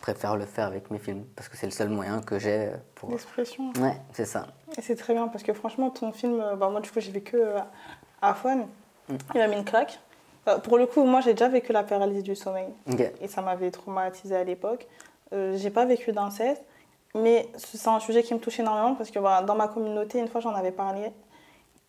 préfère 0.00 0.36
le 0.36 0.46
faire 0.46 0.66
avec 0.66 0.90
mes 0.90 0.98
films, 0.98 1.24
parce 1.36 1.48
que 1.48 1.56
c'est 1.56 1.66
le 1.66 1.72
seul 1.72 1.88
moyen 1.88 2.20
que 2.20 2.38
j'ai 2.38 2.70
pour... 2.94 3.10
L'expression. 3.10 3.72
Ouais, 3.78 3.96
c'est 4.12 4.24
ça. 4.24 4.48
Et 4.76 4.82
c'est 4.82 4.96
très 4.96 5.14
bien 5.14 5.28
parce 5.28 5.44
que 5.44 5.52
franchement, 5.52 5.90
ton 5.90 6.12
film, 6.12 6.40
euh, 6.40 6.56
bah, 6.56 6.68
moi 6.68 6.80
du 6.80 6.90
coup, 6.90 7.00
j'ai 7.00 7.12
vécu 7.12 7.36
euh, 7.36 7.58
à 8.20 8.34
Fun. 8.34 8.66
Mm. 9.08 9.16
Il 9.34 9.40
m'a 9.40 9.48
mis 9.48 9.56
une 9.56 9.64
claque. 9.64 10.00
Euh, 10.48 10.58
pour 10.58 10.76
le 10.76 10.86
coup, 10.86 11.04
moi 11.04 11.20
j'ai 11.20 11.32
déjà 11.32 11.48
vécu 11.48 11.72
la 11.72 11.84
paralysie 11.84 12.22
du 12.22 12.34
sommeil 12.34 12.66
et 13.20 13.28
ça 13.28 13.42
m'avait 13.42 13.70
traumatisée 13.70 14.36
à 14.36 14.44
l'époque. 14.44 14.86
Euh, 15.32 15.56
j'ai 15.56 15.70
pas 15.70 15.84
vécu 15.84 16.12
d'inceste, 16.12 16.62
mais 17.14 17.48
c'est 17.56 17.88
un 17.88 18.00
sujet 18.00 18.22
qui 18.22 18.34
me 18.34 18.40
touche 18.40 18.58
énormément 18.58 18.94
parce 18.94 19.10
que 19.10 19.18
voilà, 19.18 19.42
dans 19.42 19.54
ma 19.54 19.68
communauté, 19.68 20.18
une 20.18 20.28
fois 20.28 20.40
j'en 20.40 20.54
avais 20.54 20.72
parlé 20.72 21.12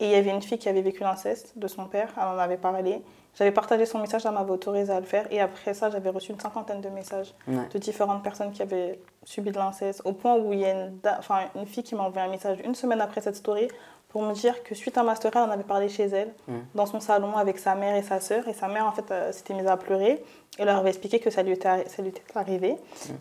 et 0.04 0.08
il 0.08 0.12
y 0.12 0.16
avait 0.16 0.30
une 0.32 0.42
fille 0.42 0.58
qui 0.60 0.68
avait 0.70 0.82
vécu 0.82 1.02
l'inceste 1.02 1.54
de 1.56 1.68
son 1.68 1.86
père, 1.86 2.10
elle 2.18 2.24
en 2.28 2.38
avait 2.38 2.58
parlé. 2.58 3.02
J'avais 3.36 3.52
partagé 3.52 3.86
son 3.88 3.98
message, 4.00 4.26
elle 4.26 4.34
m'avait 4.34 4.52
autorisé 4.52 4.92
à 4.94 5.00
le 5.00 5.06
faire 5.06 5.26
et 5.32 5.40
après 5.42 5.74
ça, 5.74 5.90
j'avais 5.90 6.10
reçu 6.10 6.32
une 6.34 6.40
cinquantaine 6.40 6.82
de 6.82 6.90
messages 6.90 7.34
Ouais. 7.48 7.68
de 7.74 7.80
différentes 7.80 8.22
personnes 8.22 8.52
qui 8.52 8.62
avaient 8.62 9.00
subi 9.24 9.50
de 9.52 9.58
l'inceste, 9.58 10.02
au 10.06 10.12
point 10.12 10.36
où 10.36 10.54
il 10.54 10.60
y 10.60 10.66
a 10.66 10.72
une, 10.72 11.00
da- 11.00 11.16
enfin, 11.20 11.40
une 11.56 11.66
fille 11.66 11.84
qui 11.84 11.96
m'a 11.96 12.04
envoyé 12.04 12.28
un 12.28 12.32
message 12.32 12.58
une 12.64 12.76
semaine 12.76 13.02
après 13.02 13.22
cette 13.22 13.36
story 13.38 13.70
pour 14.10 14.22
me 14.22 14.34
dire 14.34 14.62
que 14.62 14.76
suite 14.76 14.96
à 15.00 15.04
ma 15.04 15.16
story, 15.16 15.34
elle 15.38 15.50
en 15.50 15.52
avait 15.52 15.64
parlé 15.64 15.90
chez 15.90 16.04
elle, 16.04 16.32
dans 16.76 16.86
son 16.86 17.00
salon 17.00 17.36
avec 17.36 17.58
sa 17.58 17.74
mère 17.74 17.96
et 17.96 18.04
sa 18.04 18.20
sœur. 18.20 18.48
Et 18.48 18.54
sa 18.54 18.68
mère, 18.68 18.86
en 18.86 18.92
fait, 18.92 19.10
euh, 19.10 19.32
s'était 19.32 19.56
mise 19.56 19.66
à 19.66 19.76
pleurer 19.78 20.24
et 20.60 20.66
leur 20.66 20.78
avait 20.78 20.90
expliqué 20.90 21.20
que 21.20 21.32
ça 21.32 21.42
lui 21.42 21.54
était, 21.54 21.68
arri- 21.68 21.88
ça 21.88 22.04
lui 22.04 22.10
était 22.10 22.22
arrivé. 22.36 22.76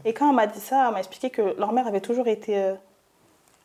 Et 0.04 0.12
quand 0.12 0.28
elle 0.28 0.36
m'a 0.36 0.46
dit 0.46 0.60
ça, 0.60 0.84
elle 0.88 0.92
m'a 0.92 0.98
expliqué 0.98 1.30
que 1.30 1.54
leur 1.58 1.72
mère 1.72 1.86
avait 1.86 2.02
toujours 2.02 2.26
été, 2.28 2.58
euh, 2.58 2.74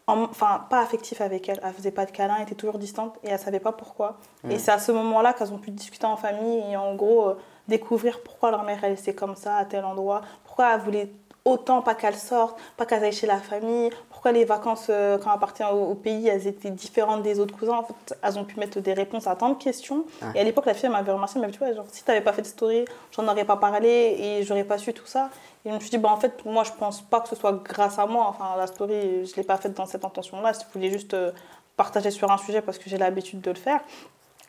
enfin, 0.07 0.65
pas 0.69 0.81
affective 0.81 1.21
avec 1.21 1.49
elle. 1.49 1.59
Elle 1.63 1.73
faisait 1.73 1.91
pas 1.91 2.05
de 2.05 2.11
câlins, 2.11 2.35
elle 2.37 2.43
était 2.43 2.55
toujours 2.55 2.79
distante 2.79 3.15
et 3.23 3.29
elle 3.29 3.39
savait 3.39 3.59
pas 3.59 3.73
pourquoi. 3.73 4.17
Et 4.49 4.57
c'est 4.57 4.71
à 4.71 4.79
ce 4.79 4.91
moment-là 4.91 5.33
qu'elles 5.33 5.53
ont 5.53 5.57
pu 5.57 5.71
discuter 5.71 6.05
en 6.05 6.17
famille 6.17 6.63
et 6.71 6.77
en 6.77 6.95
gros 6.95 7.29
euh, 7.29 7.37
découvrir 7.67 8.21
pourquoi 8.23 8.51
leur 8.51 8.63
mère 8.63 8.79
elle 8.83 8.93
était 8.93 9.13
comme 9.13 9.35
ça 9.35 9.57
à 9.57 9.65
tel 9.65 9.83
endroit, 9.83 10.21
pourquoi 10.45 10.73
elle 10.73 10.81
voulait 10.81 11.11
autant 11.45 11.81
pas 11.81 11.95
qu'elle 11.95 12.15
sorte, 12.15 12.59
pas 12.75 12.85
qu'elle 12.85 13.03
aille 13.03 13.13
chez 13.13 13.27
la 13.27 13.37
famille, 13.37 13.89
pourquoi 14.17 14.31
les 14.31 14.45
vacances 14.45 14.87
euh, 14.89 15.19
quand 15.19 15.31
elle 15.31 15.39
partait 15.39 15.63
au, 15.65 15.91
au 15.91 15.93
pays 15.93 16.27
elles 16.27 16.47
étaient 16.47 16.71
différentes 16.71 17.21
des 17.21 17.39
autres 17.39 17.55
cousins. 17.55 17.77
En 17.77 17.83
fait, 17.83 18.17
elles 18.23 18.39
ont 18.39 18.45
pu 18.45 18.59
mettre 18.59 18.79
des 18.79 18.93
réponses 18.93 19.27
à 19.27 19.35
tant 19.35 19.49
de 19.49 19.63
questions. 19.63 20.05
Et 20.33 20.39
à 20.39 20.43
l'époque, 20.43 20.65
la 20.65 20.73
fille 20.73 20.89
m'avait 20.89 21.11
remercié, 21.11 21.37
elle 21.37 21.41
m'avait 21.41 21.55
dit 21.55 21.63
ouais, 21.63 21.75
genre, 21.75 21.85
si 21.91 22.03
t'avais 22.03 22.21
pas 22.21 22.33
fait 22.33 22.41
de 22.41 22.47
story, 22.47 22.85
j'en 23.11 23.27
aurais 23.27 23.45
pas 23.45 23.57
parlé 23.57 24.17
et 24.19 24.43
j'aurais 24.43 24.63
pas 24.63 24.79
su 24.79 24.91
tout 24.91 25.05
ça. 25.05 25.29
Et 25.65 25.69
je 25.69 25.75
me 25.75 25.79
suis 25.79 25.91
dit, 25.91 25.99
bah, 25.99 26.09
en 26.09 26.17
fait, 26.17 26.43
moi 26.45 26.63
je 26.63 26.71
pense 26.71 27.03
pas 27.03 27.21
que 27.21 27.29
ce 27.29 27.35
soit 27.35 27.61
grâce 27.63 27.99
à 27.99 28.07
moi. 28.07 28.25
Enfin, 28.27 28.55
la 28.57 28.65
story, 28.65 29.23
je 29.27 29.35
l'ai 29.35 29.43
pas 29.43 29.57
faite 29.57 29.75
dans 29.75 29.85
cette 29.85 30.03
intention-là. 30.03 30.51
Je 30.53 30.73
voulais 30.73 30.89
juste 30.89 31.13
euh, 31.13 31.31
partager 31.75 32.09
sur 32.09 32.31
un 32.31 32.39
sujet 32.39 32.63
parce 32.63 32.79
que 32.79 32.89
j'ai 32.89 32.97
l'habitude 32.97 33.41
de 33.41 33.51
le 33.51 33.55
faire. 33.55 33.81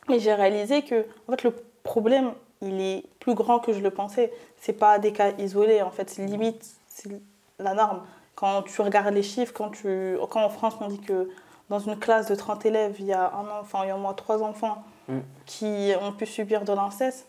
Mais 0.09 0.19
j'ai 0.19 0.33
réalisé 0.33 0.81
que 0.81 1.05
en 1.27 1.33
fait, 1.33 1.43
le 1.43 1.55
problème, 1.83 2.33
il 2.63 2.81
est 2.81 3.05
plus 3.21 3.35
grand 3.35 3.59
que 3.59 3.75
je 3.75 3.81
le 3.81 3.91
pensais. 3.91 4.33
C'est 4.63 4.73
pas 4.73 4.99
des 4.99 5.13
cas 5.13 5.33
isolés, 5.37 5.83
en 5.83 5.91
fait. 5.91 6.09
C'est 6.09 6.25
limite, 6.25 6.65
c'est 6.89 7.11
la 7.59 7.75
norme. 7.75 8.01
Quand 8.38 8.62
tu 8.62 8.80
regardes 8.83 9.14
les 9.14 9.23
chiffres, 9.23 9.52
quand, 9.52 9.71
tu, 9.71 10.16
quand 10.30 10.45
en 10.45 10.49
France, 10.49 10.75
on 10.80 10.88
dit 10.88 11.00
que 11.00 11.28
dans 11.71 11.80
une 11.80 11.99
classe 11.99 12.28
de 12.28 12.35
30 12.35 12.66
élèves, 12.66 12.97
il 12.99 13.07
y 13.07 13.12
a 13.12 13.33
un 13.35 13.61
enfant, 13.61 13.83
il 13.83 13.88
y 13.88 13.90
a 13.90 13.97
au 13.97 14.00
moins 14.00 14.14
trois 14.14 14.42
enfants 14.42 14.85
Mm. 15.09 15.21
qui 15.47 15.92
ont 16.02 16.12
pu 16.12 16.26
subir 16.26 16.64
de 16.64 16.73
l'inceste, 16.73 17.26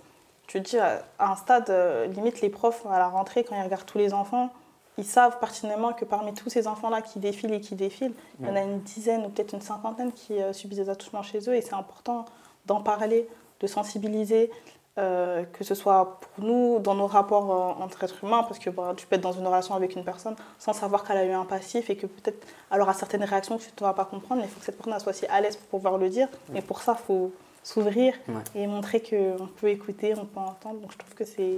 tu 0.47 0.61
te 0.61 0.69
dis, 0.69 0.77
à 0.77 1.01
un 1.19 1.35
stade, 1.35 1.69
euh, 1.69 2.07
limite, 2.07 2.41
les 2.41 2.49
profs, 2.49 2.85
à 2.85 2.99
la 2.99 3.07
rentrée, 3.07 3.43
quand 3.43 3.55
ils 3.55 3.63
regardent 3.63 3.85
tous 3.85 3.97
les 3.97 4.13
enfants, 4.13 4.49
ils 4.97 5.05
savent 5.05 5.39
pertinemment 5.39 5.93
que 5.93 6.03
parmi 6.03 6.33
tous 6.33 6.49
ces 6.49 6.67
enfants-là 6.67 7.01
qui 7.01 7.19
défilent 7.19 7.53
et 7.53 7.61
qui 7.61 7.75
défilent, 7.75 8.13
il 8.41 8.47
y 8.47 8.49
en 8.49 8.55
a 8.55 8.61
une 8.63 8.81
dizaine 8.81 9.25
ou 9.25 9.29
peut-être 9.29 9.53
une 9.53 9.61
cinquantaine 9.61 10.11
qui 10.11 10.41
euh, 10.41 10.51
subissent 10.51 10.79
des 10.79 10.89
attouchements 10.89 11.23
chez 11.23 11.39
eux 11.49 11.55
et 11.55 11.61
c'est 11.61 11.75
important 11.75 12.25
d'en 12.65 12.81
parler, 12.81 13.29
de 13.61 13.67
sensibiliser, 13.67 14.51
euh, 14.99 15.43
que 15.53 15.63
ce 15.63 15.75
soit 15.75 16.19
pour 16.19 16.43
nous 16.43 16.79
dans 16.79 16.93
nos 16.93 17.07
rapports 17.07 17.51
euh, 17.51 17.83
entre 17.83 18.03
êtres 18.03 18.23
humains, 18.23 18.43
parce 18.43 18.59
que 18.59 18.69
bah, 18.69 18.93
tu 18.97 19.07
peux 19.07 19.15
être 19.15 19.21
dans 19.21 19.31
une 19.31 19.47
relation 19.47 19.73
avec 19.73 19.95
une 19.95 20.03
personne 20.03 20.35
sans 20.57 20.73
savoir 20.73 21.05
qu'elle 21.05 21.17
a 21.17 21.25
eu 21.25 21.31
un 21.31 21.45
passif 21.45 21.89
et 21.89 21.95
que 21.95 22.05
peut-être 22.05 22.45
elle 22.71 22.81
aura 22.81 22.93
certaines 22.93 23.23
réactions 23.23 23.57
que 23.57 23.63
tu 23.63 23.69
ne 23.79 23.87
vas 23.87 23.93
pas 23.93 24.05
comprendre, 24.05 24.41
mais 24.41 24.47
il 24.47 24.51
faut 24.51 24.59
que 24.59 24.65
cette 24.65 24.77
personne 24.77 24.99
soit 24.99 25.11
aussi 25.11 25.25
à 25.27 25.39
l'aise 25.39 25.55
pour 25.55 25.79
pouvoir 25.79 25.97
le 25.97 26.09
dire. 26.09 26.27
Et 26.53 26.61
pour 26.61 26.81
ça, 26.81 26.97
il 26.99 27.05
faut 27.05 27.31
s'ouvrir 27.63 28.13
Ouais. 28.27 28.41
et 28.55 28.67
montrer 28.67 29.01
qu'on 29.01 29.47
peut 29.47 29.69
écouter, 29.69 30.13
on 30.17 30.25
peut 30.25 30.39
entendre. 30.39 30.79
Donc 30.79 30.91
je 30.91 30.97
trouve 30.97 31.13
que 31.13 31.25
c'est 31.25 31.57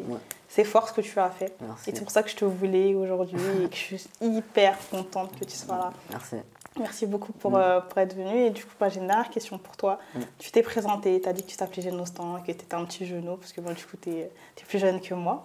Ouais. 0.58 0.64
fort 0.64 0.88
ce 0.90 0.94
que 0.94 1.02
tu 1.02 1.20
as 1.20 1.30
fait. 1.30 1.54
Merci. 1.62 1.90
Et 1.90 1.96
c'est 1.96 2.02
pour 2.02 2.12
ça 2.12 2.24
que 2.24 2.30
je 2.30 2.36
te 2.36 2.46
voulais 2.46 2.94
aujourd'hui 2.96 3.40
et 3.64 3.70
que 3.70 3.76
je 3.76 3.82
suis 3.96 4.10
hyper 4.22 4.78
contente 4.90 5.38
que 5.40 5.46
tu 5.46 5.56
sois 5.56 5.78
là. 5.78 5.94
Merci. 6.10 6.38
Merci 6.80 7.06
beaucoup 7.06 7.34
pour, 7.34 7.58
euh, 7.58 7.82
pour 7.82 7.98
être 7.98 8.16
venu. 8.16 8.46
Et 8.46 8.50
du 8.50 8.64
coup, 8.64 8.72
bah, 8.80 8.88
j'ai 8.88 9.02
une 9.02 9.08
dernière 9.08 9.30
question 9.30 9.58
pour 9.58 9.76
toi. 9.76 10.00
Tu 10.40 10.52
t'es 10.52 10.64
présenté, 10.64 11.20
tu 11.20 11.28
as 11.28 11.34
dit 11.34 11.44
que 11.44 11.50
tu 11.50 11.58
t'appelais 11.58 11.82
Génostan, 11.82 12.40
que 12.40 12.46
tu 12.46 12.52
étais 12.52 12.74
un 12.74 12.86
petit 12.86 13.06
genou, 13.06 13.36
parce 13.36 13.52
que 13.52 13.60
bon, 13.60 13.74
du 13.74 13.84
coup, 13.86 13.98
tu 14.02 14.10
es, 14.12 14.32
plus 14.68 14.80
jeune 14.80 15.02
que 15.02 15.14
moi. 15.14 15.44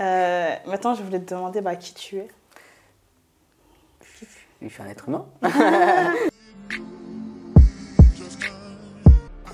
Euh, 0.00 0.54
maintenant, 0.66 0.94
je 0.94 1.02
voulais 1.02 1.18
te 1.20 1.34
demander 1.34 1.60
bah, 1.60 1.74
qui 1.74 1.92
tu 1.92 2.18
es? 2.18 2.28
Je 4.62 4.68
suis 4.68 4.82
un 4.82 4.86
être 4.86 5.08
humain. 5.08 5.26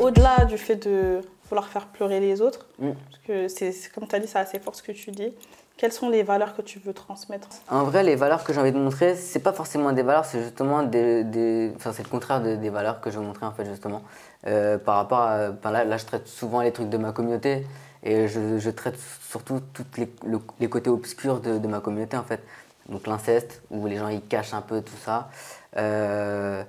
Au-delà 0.01 0.45
du 0.47 0.59
fait 0.59 0.77
de 0.77 1.21
vouloir 1.49 1.69
faire 1.69 1.87
pleurer 1.87 2.21
les 2.21 2.41
autres, 2.41 2.67
Mm. 2.79 2.91
parce 2.93 3.19
que 3.27 3.49
c'est 3.49 3.73
comme 3.95 4.07
tu 4.09 4.15
as 4.17 4.19
dit, 4.19 4.27
c'est 4.27 4.39
assez 4.39 4.59
fort 4.59 4.75
ce 4.75 4.83
que 4.83 4.93
tu 4.93 5.11
dis. 5.11 5.33
Quelles 5.77 5.93
sont 5.93 6.11
les 6.11 6.23
valeurs 6.23 6.55
que 6.55 6.61
tu 6.63 6.79
veux 6.79 6.93
transmettre? 6.93 7.49
En 7.71 7.85
vrai, 7.85 8.03
les 8.03 8.15
valeurs 8.15 8.45
que 8.45 8.53
j'ai 8.53 8.61
envie 8.61 8.73
de 8.73 8.79
montrer, 8.79 9.15
c'est 9.17 9.39
pas 9.41 9.53
forcément 9.55 9.93
des 9.93 10.03
valeurs, 10.03 10.27
c'est 10.27 10.43
justement 10.43 10.83
des, 10.83 11.25
des- 11.25 11.73
enfin, 11.77 11.93
c'est 11.93 12.03
le 12.03 12.09
contraire 12.11 12.43
de- 12.43 12.57
des 12.57 12.69
valeurs 12.71 13.01
que 13.01 13.11
je 13.11 13.19
veux 13.19 13.25
montrer 13.25 13.47
en 13.47 13.53
fait 13.53 13.65
justement. 13.65 14.03
Euh, 14.47 14.77
par 14.79 14.97
rapport 14.97 15.21
à, 15.21 15.49
enfin, 15.59 15.71
là, 15.71 15.85
là, 15.85 15.97
je 15.97 16.05
traite 16.05 16.29
souvent 16.29 16.61
les 16.61 16.73
trucs 16.73 16.91
de 16.91 16.99
ma 16.99 17.13
communauté 17.13 17.67
et 18.03 18.29
je, 18.29 18.59
je 18.59 18.71
traite 18.71 18.97
surtout 19.31 19.61
tous 19.73 19.85
les, 19.97 20.09
le- 20.27 20.41
les 20.61 20.69
côtés 20.69 20.91
obscurs 20.91 21.41
de, 21.41 21.57
de 21.59 21.69
ma 21.69 21.81
communauté 21.81 22.17
en 22.17 22.25
fait. 22.25 22.41
Donc 22.89 23.07
l'inceste 23.07 23.63
où 23.71 23.87
les 23.87 23.97
gens 23.97 24.09
ils 24.09 24.23
cachent 24.23 24.53
un 24.55 24.63
peu 24.63 24.83
tout 24.83 24.97
ça. 25.05 25.29
Euh, 25.77 26.63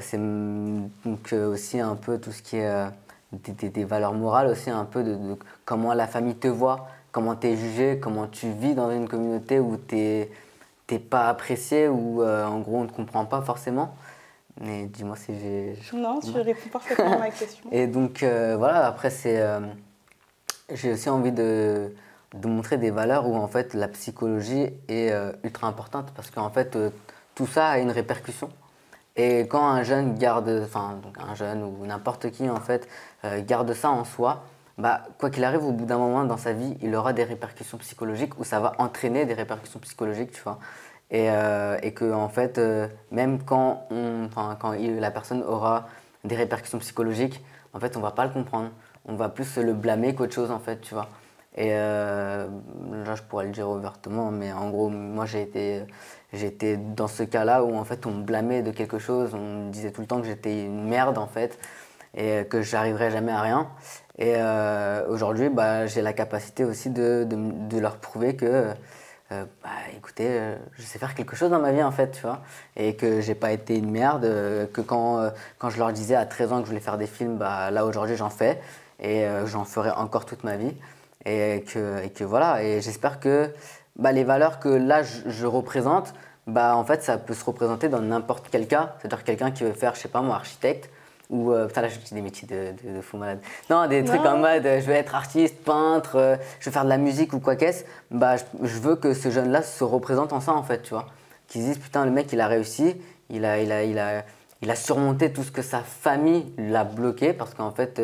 c'est 0.00 0.18
mm, 0.18 0.88
donc 1.04 1.32
euh, 1.32 1.52
aussi 1.52 1.80
un 1.80 1.96
peu 1.96 2.18
tout 2.18 2.32
ce 2.32 2.42
qui 2.42 2.56
est 2.56 2.66
euh, 2.68 2.86
des, 3.32 3.52
des- 3.52 3.68
des 3.70 3.84
valeurs 3.84 4.12
morales 4.14 4.48
aussi 4.48 4.70
un 4.70 4.84
peu 4.84 5.02
de, 5.02 5.14
de 5.14 5.36
comment 5.64 5.94
la 5.94 6.06
famille 6.06 6.34
te 6.36 6.48
voit, 6.48 6.88
comment 7.12 7.34
tu 7.36 7.48
es 7.48 7.56
jugé, 7.56 7.98
comment 8.00 8.26
tu 8.26 8.50
vis 8.50 8.74
dans 8.74 8.90
une 8.90 9.08
communauté 9.08 9.58
où 9.60 9.76
tu 9.76 9.96
n'es 9.96 10.98
pas 10.98 11.28
apprécié, 11.28 11.88
où 11.88 12.22
euh, 12.22 12.44
en 12.46 12.60
gros 12.60 12.78
on 12.78 12.82
ne 12.84 12.88
te 12.88 12.94
comprend 12.94 13.24
pas 13.24 13.40
forcément. 13.42 13.94
Mais 14.60 14.84
dis-moi 14.86 15.16
si 15.16 15.32
j'ai... 15.40 15.76
je- 15.80 15.96
Non, 15.96 16.20
tu 16.20 16.32
réponds 16.32 16.68
parfaitement 16.72 17.12
à 17.14 17.18
ma 17.18 17.30
question. 17.30 17.68
Et 17.72 17.86
donc 17.86 18.22
euh, 18.22 18.56
voilà, 18.58 18.86
après 18.86 19.10
c'est... 19.10 19.40
euh, 19.40 19.60
j'ai 20.72 20.92
aussi 20.92 21.08
envie 21.08 21.32
de, 21.32 21.92
de 22.34 22.48
montrer 22.48 22.78
des 22.78 22.90
valeurs 22.90 23.26
où 23.28 23.34
en 23.36 23.48
fait 23.48 23.74
la 23.74 23.88
psychologie 23.88 24.68
est 24.88 25.10
euh, 25.10 25.32
ultra 25.44 25.66
importante 25.66 26.12
parce 26.14 26.30
qu'en 26.30 26.50
fait 26.50 26.76
euh, 26.76 26.90
tout 27.34 27.46
ça 27.46 27.68
a 27.70 27.78
une 27.78 27.90
répercussion. 27.90 28.50
Et 29.16 29.40
quand 29.48 29.66
un 29.66 29.82
jeune 29.82 30.14
garde, 30.14 30.62
enfin 30.64 31.00
un 31.18 31.34
jeune 31.34 31.62
ou 31.62 31.84
n'importe 31.86 32.30
qui 32.30 32.48
en 32.48 32.60
fait 32.60 32.88
euh, 33.24 33.42
garde 33.44 33.72
ça 33.74 33.90
en 33.90 34.04
soi, 34.04 34.44
bah 34.78 35.02
quoi 35.18 35.30
qu'il 35.30 35.44
arrive 35.44 35.64
au 35.64 35.72
bout 35.72 35.84
d'un 35.84 35.98
moment 35.98 36.24
dans 36.24 36.36
sa 36.36 36.52
vie, 36.52 36.76
il 36.80 36.94
aura 36.94 37.12
des 37.12 37.24
répercussions 37.24 37.78
psychologiques 37.78 38.38
ou 38.38 38.44
ça 38.44 38.60
va 38.60 38.74
entraîner 38.78 39.26
des 39.26 39.34
répercussions 39.34 39.80
psychologiques, 39.80 40.32
tu 40.32 40.42
vois. 40.42 40.58
Et, 41.10 41.28
euh, 41.30 41.76
que 41.90 42.12
en 42.12 42.28
fait 42.28 42.58
euh, 42.58 42.86
même 43.10 43.42
quand 43.42 43.86
on, 43.90 44.28
la 45.00 45.10
personne 45.10 45.42
aura 45.42 45.88
des 46.24 46.36
répercussions 46.36 46.78
psychologiques, 46.78 47.44
en 47.74 47.80
fait 47.80 47.96
on 47.96 48.00
va 48.00 48.12
pas 48.12 48.24
le 48.24 48.30
comprendre, 48.30 48.70
on 49.06 49.16
va 49.16 49.28
plus 49.28 49.56
le 49.56 49.72
blâmer 49.74 50.14
qu'autre 50.14 50.34
chose 50.34 50.50
en 50.50 50.60
fait, 50.60 50.80
tu 50.80 50.94
vois. 50.94 51.08
Et 51.56 51.70
euh, 51.72 52.46
là, 53.04 53.14
je 53.16 53.22
pourrais 53.22 53.46
le 53.46 53.50
dire 53.50 53.68
ouvertement, 53.68 54.30
mais 54.30 54.52
en 54.52 54.70
gros, 54.70 54.88
moi, 54.88 55.26
j'ai 55.26 55.42
été, 55.42 55.82
été 56.32 56.76
dans 56.76 57.08
ce 57.08 57.24
cas-là 57.24 57.64
où 57.64 57.74
en 57.76 57.84
fait, 57.84 58.06
on 58.06 58.12
me 58.12 58.22
blâmait 58.22 58.62
de 58.62 58.70
quelque 58.70 58.98
chose, 58.98 59.34
on 59.34 59.66
me 59.66 59.70
disait 59.70 59.90
tout 59.90 60.00
le 60.00 60.06
temps 60.06 60.20
que 60.20 60.26
j'étais 60.26 60.64
une 60.64 60.88
merde 60.88 61.18
en 61.18 61.26
fait, 61.26 61.58
et 62.16 62.44
que 62.48 62.62
j'arriverais 62.62 63.10
jamais 63.10 63.32
à 63.32 63.40
rien. 63.40 63.68
Et 64.18 64.34
euh, 64.36 65.06
aujourd'hui, 65.08 65.48
bah, 65.48 65.86
j'ai 65.86 66.02
la 66.02 66.12
capacité 66.12 66.64
aussi 66.64 66.90
de, 66.90 67.26
de, 67.28 67.78
leur 67.78 67.96
prouver 67.96 68.36
que, 68.36 68.72
euh, 69.32 69.44
bah, 69.64 69.70
écoutez, 69.96 70.54
je 70.74 70.82
sais 70.82 71.00
faire 71.00 71.14
quelque 71.16 71.34
chose 71.34 71.50
dans 71.50 71.60
ma 71.60 71.72
vie 71.72 71.82
en 71.82 71.90
fait, 71.90 72.12
tu 72.12 72.22
vois, 72.22 72.42
et 72.76 72.94
que 72.94 73.20
j'ai 73.20 73.34
pas 73.34 73.50
été 73.50 73.76
une 73.76 73.90
merde, 73.90 74.22
que 74.72 74.80
quand, 74.82 75.32
quand 75.58 75.70
je 75.70 75.78
leur 75.78 75.92
disais 75.92 76.14
à 76.14 76.26
13 76.26 76.52
ans 76.52 76.58
que 76.58 76.64
je 76.64 76.68
voulais 76.68 76.80
faire 76.80 76.98
des 76.98 77.06
films, 77.08 77.38
bah, 77.38 77.72
là 77.72 77.84
aujourd'hui, 77.86 78.16
j'en 78.16 78.30
fais, 78.30 78.60
et 79.00 79.26
j'en 79.46 79.64
ferai 79.64 79.90
encore 79.90 80.26
toute 80.26 80.44
ma 80.44 80.56
vie. 80.56 80.74
Et 81.26 81.64
que, 81.70 82.02
et 82.02 82.08
que 82.08 82.24
voilà, 82.24 82.62
et 82.62 82.80
j'espère 82.80 83.20
que 83.20 83.50
bah, 83.96 84.10
les 84.10 84.24
valeurs 84.24 84.58
que 84.58 84.70
là 84.70 85.02
je, 85.02 85.28
je 85.28 85.44
représente, 85.46 86.14
bah, 86.46 86.74
en 86.74 86.84
fait 86.84 87.02
ça 87.02 87.18
peut 87.18 87.34
se 87.34 87.44
représenter 87.44 87.90
dans 87.90 88.00
n'importe 88.00 88.46
quel 88.50 88.66
cas. 88.66 88.94
C'est-à-dire 88.98 89.22
quelqu'un 89.22 89.50
qui 89.50 89.64
veut 89.64 89.72
faire, 89.72 89.94
je 89.94 90.00
sais 90.00 90.08
pas 90.08 90.22
moi, 90.22 90.36
architecte, 90.36 90.88
ou 91.28 91.52
euh, 91.52 91.66
putain 91.66 91.82
là 91.82 91.88
je 91.88 91.98
dis 91.98 92.14
des 92.14 92.22
métiers 92.22 92.48
de, 92.48 92.72
de, 92.82 92.96
de 92.96 93.00
fou 93.02 93.18
malade. 93.18 93.40
Non, 93.68 93.86
des 93.86 94.02
trucs 94.02 94.24
en 94.24 94.38
mode 94.38 94.64
euh, 94.64 94.80
je 94.80 94.86
veux 94.86 94.94
être 94.94 95.14
artiste, 95.14 95.62
peintre, 95.62 96.16
euh, 96.16 96.36
je 96.58 96.70
veux 96.70 96.72
faire 96.72 96.84
de 96.84 96.88
la 96.88 96.96
musique 96.96 97.34
ou 97.34 97.38
quoi 97.38 97.54
qu'est-ce. 97.54 97.84
Bah 98.10 98.36
je, 98.38 98.44
je 98.62 98.78
veux 98.78 98.96
que 98.96 99.12
ce 99.12 99.30
jeune-là 99.30 99.62
se 99.62 99.84
représente 99.84 100.32
en 100.32 100.40
ça 100.40 100.54
en 100.54 100.62
fait, 100.62 100.80
tu 100.80 100.94
vois. 100.94 101.06
Qu'ils 101.48 101.60
se 101.60 101.66
disent 101.66 101.78
putain 101.78 102.06
le 102.06 102.10
mec 102.10 102.32
il 102.32 102.40
a 102.40 102.46
réussi, 102.46 102.96
il 103.28 103.44
a, 103.44 103.60
il 103.60 103.70
a, 103.70 103.84
il 103.84 103.98
a, 103.98 104.24
il 104.62 104.70
a 104.70 104.74
surmonté 104.74 105.32
tout 105.32 105.42
ce 105.42 105.50
que 105.52 105.62
sa 105.62 105.80
famille 105.80 106.50
l'a 106.56 106.84
bloqué 106.84 107.34
parce 107.34 107.52
qu'en 107.52 107.72
fait 107.72 108.00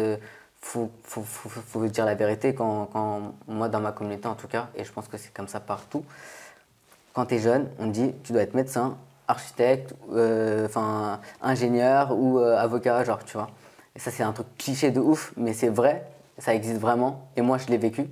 faut, 0.67 0.91
faut, 1.05 1.87
dire 1.87 2.05
la 2.05 2.15
vérité 2.15 2.55
quand, 2.55 3.35
moi 3.47 3.69
dans 3.69 3.81
ma 3.81 3.93
communauté 3.93 4.27
en 4.27 4.35
tout 4.35 4.49
cas 4.49 4.69
et 4.75 4.85
je 4.85 4.93
pense 4.93 5.09
que 5.09 5.17
c'est 5.17 5.33
comme 5.33 5.49
ça 5.49 5.61
partout 5.61 6.05
quand 7.17 7.25
tu 7.25 7.37
es 7.37 7.39
jeune, 7.39 7.71
on 7.79 7.87
dit 7.87 8.13
tu 8.25 8.35
dois 8.35 8.43
être 8.43 8.53
médecin, 8.53 8.99
architecte, 9.27 9.95
euh, 10.13 10.67
enfin 10.67 11.19
ingénieur 11.41 12.13
ou 12.15 12.39
euh, 12.39 12.59
avocat, 12.59 13.05
genre, 13.05 13.25
tu 13.25 13.39
vois. 13.39 13.49
Et 13.95 13.99
ça, 13.99 14.11
c'est 14.11 14.23
un 14.23 14.33
truc 14.33 14.47
cliché 14.59 14.91
de 14.91 15.01
ouf, 15.01 15.33
mais 15.39 15.55
c'est 15.55 15.71
vrai, 15.71 16.07
ça 16.37 16.55
existe 16.55 16.79
vraiment. 16.79 17.27
Et 17.37 17.41
moi, 17.41 17.57
je 17.57 17.69
l'ai 17.69 17.79
vécu. 17.79 18.11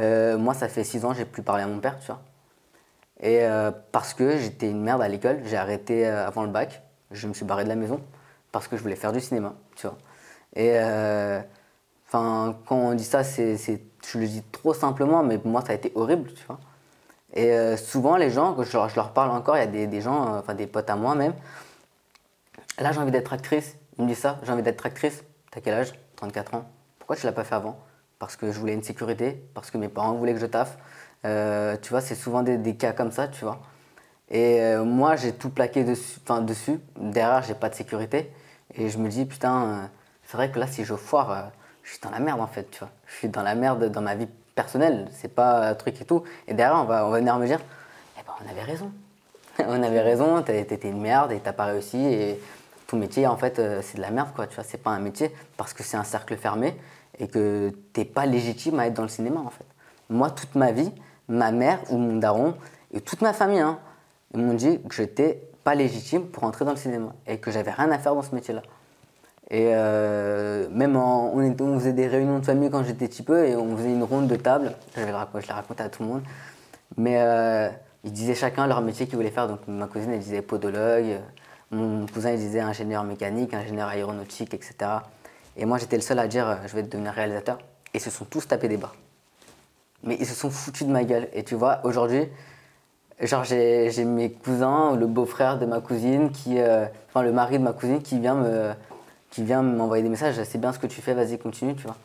Euh, 0.00 0.36
moi, 0.36 0.52
ça 0.52 0.68
fait 0.68 0.84
six 0.84 1.06
ans, 1.06 1.14
j'ai 1.14 1.24
plus 1.24 1.42
parlé 1.42 1.62
à 1.62 1.66
mon 1.66 1.78
père, 1.78 1.98
tu 1.98 2.06
vois. 2.08 2.20
Et 3.22 3.46
parce 3.92 4.12
que 4.12 4.36
j'étais 4.36 4.70
une 4.70 4.82
merde 4.82 5.00
à 5.00 5.08
l'école, 5.08 5.40
j'ai 5.46 5.56
arrêté 5.56 6.04
avant 6.04 6.42
le 6.42 6.50
bac, 6.50 6.82
je 7.12 7.26
me 7.26 7.32
suis 7.32 7.46
barré 7.46 7.64
de 7.64 7.70
la 7.70 7.74
maison 7.74 7.98
parce 8.52 8.68
que 8.68 8.76
je 8.76 8.82
voulais 8.82 8.96
faire 8.96 9.12
du 9.12 9.20
cinéma, 9.20 9.54
tu 9.74 9.86
vois. 9.86 9.96
Et 10.54 10.78
enfin, 12.06 12.56
quand 12.66 12.76
on 12.76 12.94
dit 12.94 13.04
ça, 13.04 13.24
c'est, 13.24 13.56
je 13.56 14.18
le 14.18 14.26
dis 14.26 14.42
trop 14.52 14.74
simplement, 14.74 15.22
mais 15.22 15.40
moi, 15.44 15.62
ça 15.62 15.72
a 15.72 15.74
été 15.74 15.92
horrible, 15.94 16.32
tu 16.34 16.44
vois. 16.46 16.58
Et 17.34 17.52
euh, 17.52 17.76
souvent, 17.76 18.16
les 18.16 18.30
gens, 18.30 18.56
je, 18.62 18.72
leur- 18.74 18.88
je 18.88 18.96
leur 18.96 19.12
parle 19.12 19.30
encore, 19.32 19.56
il 19.56 19.60
y 19.60 19.62
a 19.84 19.86
des, 19.86 20.00
gens, 20.00 20.34
euh, 20.36 20.40
enfin 20.40 20.54
des 20.54 20.66
potes 20.66 20.90
à 20.90 20.96
moi 20.96 21.14
même. 21.14 21.34
Là, 22.78 22.92
j'ai 22.92 22.98
envie 23.00 23.10
d'être 23.10 23.32
actrice. 23.32 23.76
Ils 23.98 24.04
me 24.04 24.08
disent 24.08 24.18
ça, 24.18 24.38
j'ai 24.42 24.52
envie 24.52 24.62
d'être 24.62 24.84
actrice. 24.86 25.24
T'as 25.50 25.60
quel 25.60 25.74
âge? 25.74 25.92
34 26.16 26.54
ans. 26.54 26.64
Pourquoi 26.98 27.16
tu 27.16 27.26
l'as 27.26 27.32
pas 27.32 27.44
fait 27.44 27.54
avant? 27.54 27.78
Parce 28.18 28.36
que 28.36 28.52
je 28.52 28.58
voulais 28.58 28.74
une 28.74 28.82
sécurité, 28.82 29.42
parce 29.54 29.70
que 29.70 29.78
mes 29.78 29.88
parents 29.88 30.14
voulaient 30.14 30.34
que 30.34 30.40
je 30.40 30.46
taffe. 30.46 30.76
Euh, 31.24 31.76
tu 31.80 31.90
vois, 31.90 32.00
c'est 32.00 32.14
souvent 32.14 32.42
des, 32.42 32.56
des 32.58 32.76
cas 32.76 32.92
comme 32.92 33.10
ça, 33.12 33.28
tu 33.28 33.44
vois. 33.44 33.60
Et 34.30 34.60
moi, 34.84 35.16
j'ai 35.16 35.32
tout 35.32 35.50
plaqué 35.50 35.84
dessus, 35.84 36.20
enfin, 36.24 36.42
dessus. 36.42 36.80
Derrière, 36.98 37.42
j'ai 37.42 37.54
pas 37.54 37.68
de 37.68 37.74
sécurité. 37.76 38.32
Et 38.74 38.88
je 38.90 38.98
me 38.98 39.08
dis, 39.08 39.24
putain, 39.26 39.90
c'est 40.24 40.36
vrai 40.36 40.50
que 40.50 40.58
là, 40.58 40.66
si 40.66 40.84
je 40.84 40.94
foire, 40.94 41.52
je 41.86 41.92
suis 41.92 42.00
dans 42.00 42.10
la 42.10 42.18
merde 42.18 42.40
en 42.40 42.48
fait, 42.48 42.68
tu 42.70 42.80
vois. 42.80 42.90
Je 43.06 43.14
suis 43.14 43.28
dans 43.28 43.42
la 43.42 43.54
merde 43.54 43.84
dans 43.90 44.00
ma 44.00 44.16
vie 44.16 44.26
personnelle. 44.56 45.08
C'est 45.12 45.32
pas 45.32 45.68
un 45.68 45.74
truc 45.74 46.00
et 46.00 46.04
tout. 46.04 46.24
Et 46.48 46.52
derrière, 46.52 46.80
on 46.80 46.84
va, 46.84 47.08
venir 47.08 47.38
me 47.38 47.46
dire, 47.46 47.60
eh 48.18 48.22
ben, 48.26 48.32
on 48.44 48.50
avait 48.50 48.64
raison. 48.64 48.90
on 49.60 49.82
avait 49.82 50.00
raison, 50.00 50.42
t'étais 50.42 50.88
une 50.88 51.00
merde 51.00 51.30
et 51.30 51.38
t'as 51.38 51.52
pas 51.52 51.66
réussi. 51.66 51.98
Et 51.98 52.40
ton 52.88 52.96
métier, 52.96 53.28
en 53.28 53.36
fait, 53.36 53.60
euh, 53.60 53.80
c'est 53.82 53.98
de 53.98 54.02
la 54.02 54.10
merde, 54.10 54.30
quoi. 54.34 54.48
Tu 54.48 54.56
vois, 54.56 54.64
c'est 54.64 54.82
pas 54.82 54.90
un 54.90 54.98
métier 54.98 55.32
parce 55.56 55.72
que 55.72 55.84
c'est 55.84 55.96
un 55.96 56.04
cercle 56.04 56.36
fermé 56.36 56.76
et 57.20 57.28
que 57.28 57.72
t'es 57.92 58.04
pas 58.04 58.26
légitime 58.26 58.80
à 58.80 58.88
être 58.88 58.94
dans 58.94 59.02
le 59.02 59.08
cinéma, 59.08 59.38
en 59.38 59.50
fait. 59.50 59.66
Moi, 60.10 60.30
toute 60.30 60.56
ma 60.56 60.72
vie, 60.72 60.90
ma 61.28 61.52
mère 61.52 61.78
ou 61.90 61.98
mon 61.98 62.16
daron 62.16 62.56
et 62.92 63.00
toute 63.00 63.20
ma 63.20 63.32
famille, 63.32 63.60
hein, 63.60 63.78
ils 64.34 64.40
m'ont 64.40 64.54
dit 64.54 64.80
que 64.88 64.94
j'étais 64.94 65.40
pas 65.62 65.76
légitime 65.76 66.26
pour 66.26 66.42
entrer 66.42 66.64
dans 66.64 66.72
le 66.72 66.76
cinéma 66.76 67.14
et 67.28 67.38
que 67.38 67.52
j'avais 67.52 67.70
rien 67.70 67.92
à 67.92 67.98
faire 67.98 68.16
dans 68.16 68.22
ce 68.22 68.34
métier-là. 68.34 68.62
Et 69.50 69.70
euh, 69.72 70.66
même 70.70 70.96
on, 70.96 71.78
faisait 71.78 71.92
des 71.92 72.08
réunions 72.08 72.40
de 72.40 72.44
famille 72.44 72.68
quand 72.68 72.82
j'étais 72.82 73.06
petit 73.06 73.22
peu 73.22 73.46
et 73.46 73.54
on 73.54 73.76
faisait 73.76 73.92
une 73.92 74.02
ronde 74.02 74.26
de 74.26 74.36
table. 74.36 74.72
Je, 74.96 75.02
vais 75.02 75.12
raconter, 75.12 75.42
je 75.44 75.48
l'ai 75.48 75.54
raconté 75.54 75.82
à 75.84 75.88
tout 75.88 76.02
le 76.02 76.08
monde. 76.08 76.22
Mais 76.96 77.20
euh, 77.20 77.68
ils 78.02 78.12
disaient 78.12 78.34
chacun 78.34 78.66
leur 78.66 78.80
métier 78.80 79.06
qu'ils 79.06 79.16
voulaient 79.16 79.30
faire. 79.30 79.46
Donc 79.46 79.60
ma 79.68 79.86
cousine, 79.86 80.12
elle 80.12 80.18
disait 80.18 80.42
podologue. 80.42 81.20
Mon 81.70 82.06
cousin, 82.06 82.32
il 82.32 82.38
disait 82.38 82.60
ingénieur 82.60 83.04
mécanique, 83.04 83.54
ingénieur 83.54 83.88
aéronautique, 83.88 84.52
etc. 84.54 84.74
Et 85.56 85.64
moi, 85.64 85.78
j'étais 85.78 85.96
le 85.96 86.02
seul 86.02 86.18
à 86.18 86.26
dire 86.26 86.48
euh, 86.48 86.56
je 86.66 86.74
vais 86.74 86.82
devenir 86.82 87.12
réalisateur. 87.12 87.58
Et 87.94 87.98
ils 87.98 88.00
se 88.00 88.10
sont 88.10 88.24
tous 88.24 88.48
tapés 88.48 88.68
des 88.68 88.76
barres. 88.76 88.96
Mais 90.02 90.16
ils 90.18 90.26
se 90.26 90.34
sont 90.34 90.50
foutus 90.50 90.86
de 90.86 90.92
ma 90.92 91.04
gueule. 91.04 91.28
Et 91.32 91.44
tu 91.44 91.54
vois, 91.54 91.80
aujourd'hui, 91.84 92.28
genre 93.20 93.44
j'ai 93.44 94.04
mes 94.04 94.32
cousins, 94.32 94.96
le 94.96 95.06
beau-frère 95.06 95.58
de 95.58 95.66
ma 95.66 95.80
cousine, 95.80 96.30
qui, 96.30 96.58
enfin 97.08 97.22
le 97.22 97.32
mari 97.32 97.58
de 97.58 97.64
ma 97.64 97.72
cousine 97.72 98.02
qui 98.02 98.20
vient 98.20 98.34
me, 98.34 98.74
qui 99.36 99.42
vient 99.42 99.60
m'envoyer 99.60 100.02
des 100.02 100.08
messages. 100.08 100.42
C'est 100.44 100.56
bien 100.56 100.72
ce 100.72 100.78
que 100.78 100.86
tu 100.86 101.02
fais, 101.02 101.12
vas-y 101.12 101.38
continue, 101.38 101.74
tu 101.76 101.82
vois. 101.82 101.98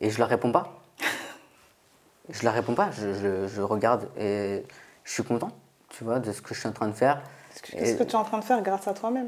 Et 0.00 0.08
je 0.08 0.18
leur 0.20 0.28
réponds 0.28 0.52
pas. 0.52 0.72
Je 2.30 2.44
leur 2.44 2.54
réponds 2.54 2.74
pas. 2.74 2.90
Je, 2.92 3.12
je- 3.12 3.48
je 3.48 3.60
regarde 3.60 4.06
et 4.16 4.62
je 5.02 5.12
suis 5.12 5.24
content, 5.24 5.50
tu 5.88 6.04
vois, 6.04 6.20
de 6.20 6.30
ce 6.30 6.40
que 6.40 6.54
je 6.54 6.60
suis 6.60 6.68
en 6.68 6.72
train 6.72 6.86
de 6.86 6.92
faire. 6.92 7.20
Est-ce 7.74 7.96
que, 7.96 8.04
tu 8.04 8.12
es 8.12 8.14
en 8.14 8.22
train 8.22 8.38
de 8.38 8.44
faire 8.44 8.62
grâce 8.62 8.86
à 8.86 8.94
toi-même? 8.94 9.26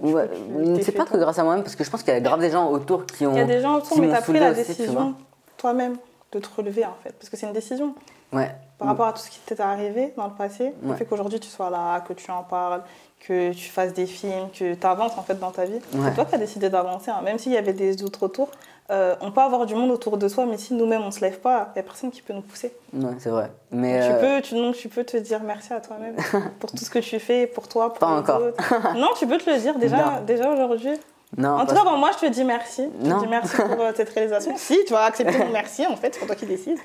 Ouais, 0.00 0.28
t'es 0.74 0.82
c'est 0.82 0.90
pas 0.90 1.04
que 1.04 1.16
grâce 1.16 1.38
à 1.38 1.44
moi-même, 1.44 1.62
parce 1.62 1.76
que 1.76 1.84
je 1.84 1.90
pense 1.90 2.02
qu'il 2.02 2.12
y 2.12 2.16
a 2.16 2.20
grave 2.20 2.40
des 2.40 2.50
gens 2.50 2.68
autour 2.68 3.06
qui 3.06 3.24
ont. 3.26 3.34
Il 3.34 3.38
y 3.38 3.42
a 3.42 3.44
des 3.44 3.60
gens 3.60 3.76
autour, 3.76 3.96
mais 4.00 4.08
tu 4.08 4.14
as 4.16 4.22
pris 4.22 4.40
la 4.40 4.50
aussi, 4.50 4.64
décision 4.64 5.14
toi-même 5.56 5.96
de 6.32 6.40
te 6.40 6.48
relever 6.56 6.84
en 6.84 6.96
fait. 7.04 7.12
Parce 7.12 7.30
que 7.30 7.36
c'est 7.36 7.46
une 7.46 7.52
décision. 7.52 7.94
Ouais. 8.32 8.50
Par 8.78 8.88
rapport 8.88 9.06
à 9.06 9.12
tout 9.12 9.20
ce 9.20 9.30
qui 9.30 9.38
t'est 9.40 9.60
arrivé 9.60 10.12
dans 10.16 10.26
le 10.26 10.32
passé, 10.34 10.74
le 10.82 10.90
Ouais. 10.90 10.96
fait 10.96 11.04
qu'aujourd'hui 11.04 11.38
tu 11.38 11.48
sois 11.48 11.70
là, 11.70 12.00
que 12.00 12.12
tu 12.14 12.30
en 12.32 12.42
parles, 12.42 12.82
que 13.20 13.52
tu 13.52 13.68
fasses 13.70 13.92
des 13.92 14.06
films, 14.06 14.48
que 14.52 14.74
tu 14.74 14.86
avances 14.86 15.16
en 15.16 15.22
fait 15.22 15.38
dans 15.38 15.52
ta 15.52 15.64
vie, 15.66 15.74
Ouais. 15.94 16.08
c'est 16.08 16.14
toi 16.14 16.24
qui 16.24 16.34
as 16.34 16.38
décidé 16.38 16.68
d'avancer. 16.68 17.10
hein? 17.12 17.20
Même 17.22 17.38
s'il 17.38 17.52
y 17.52 17.56
avait 17.56 17.72
des 17.74 18.02
autres 18.02 18.24
autour, 18.24 18.50
euh, 18.90 19.14
on 19.20 19.30
peut 19.30 19.40
avoir 19.40 19.64
du 19.66 19.76
monde 19.76 19.92
autour 19.92 20.16
de 20.16 20.26
soi, 20.26 20.44
mais 20.46 20.56
si 20.58 20.74
nous-mêmes 20.74 21.02
on 21.02 21.12
se 21.12 21.20
lève 21.20 21.38
pas, 21.38 21.68
il 21.70 21.78
n'y 21.78 21.80
a 21.80 21.82
personne 21.84 22.10
qui 22.10 22.22
peut 22.22 22.32
nous 22.32 22.42
pousser. 22.42 22.74
Ouais, 22.92 23.12
c'est 23.20 23.30
vrai. 23.30 23.52
Mais 23.70 24.00
Tu, 24.00 24.12
euh, 24.12 24.20
peux, 24.36 24.42
tu, 24.42 24.54
donc, 24.56 24.74
tu 24.74 24.88
peux 24.88 25.04
te 25.04 25.16
dire 25.16 25.40
merci 25.44 25.72
à 25.72 25.80
toi-même 25.80 26.16
pour 26.58 26.72
tout 26.72 26.84
ce 26.84 26.90
que 26.90 26.98
tu 26.98 27.20
fais, 27.20 27.46
pour 27.46 27.68
toi, 27.68 27.90
pour 27.90 28.00
Pas 28.00 28.10
les 28.14 28.18
encore. 28.18 28.42
autres. 28.42 28.96
Non, 28.96 29.10
tu 29.16 29.28
peux 29.28 29.38
te 29.38 29.48
le 29.48 29.58
dire 29.58 29.78
déjà, 29.78 29.96
Non. 29.96 30.24
déjà 30.26 30.50
aujourd'hui. 30.52 30.98
Non, 31.38 31.58
En 31.60 31.66
tout 31.66 31.74
cas, 31.74 31.82
bon, 31.84 31.96
moi, 31.96 32.10
je 32.12 32.26
te 32.26 32.30
dis 32.30 32.44
merci. 32.44 32.88
Je 33.02 33.06
Non. 33.08 33.16
te 33.18 33.24
dis 33.24 33.28
merci 33.30 33.56
pour 33.56 33.80
euh, 33.80 33.92
cette 33.96 34.10
réalisation. 34.10 34.54
Si, 34.58 34.78
tu 34.86 34.92
vas 34.92 35.04
accepter 35.04 35.38
mon 35.38 35.50
merci, 35.50 35.86
en 35.86 35.96
fait, 35.96 36.14
c'est 36.18 36.26
toi 36.26 36.34
qui 36.36 36.46
décides. 36.46 36.78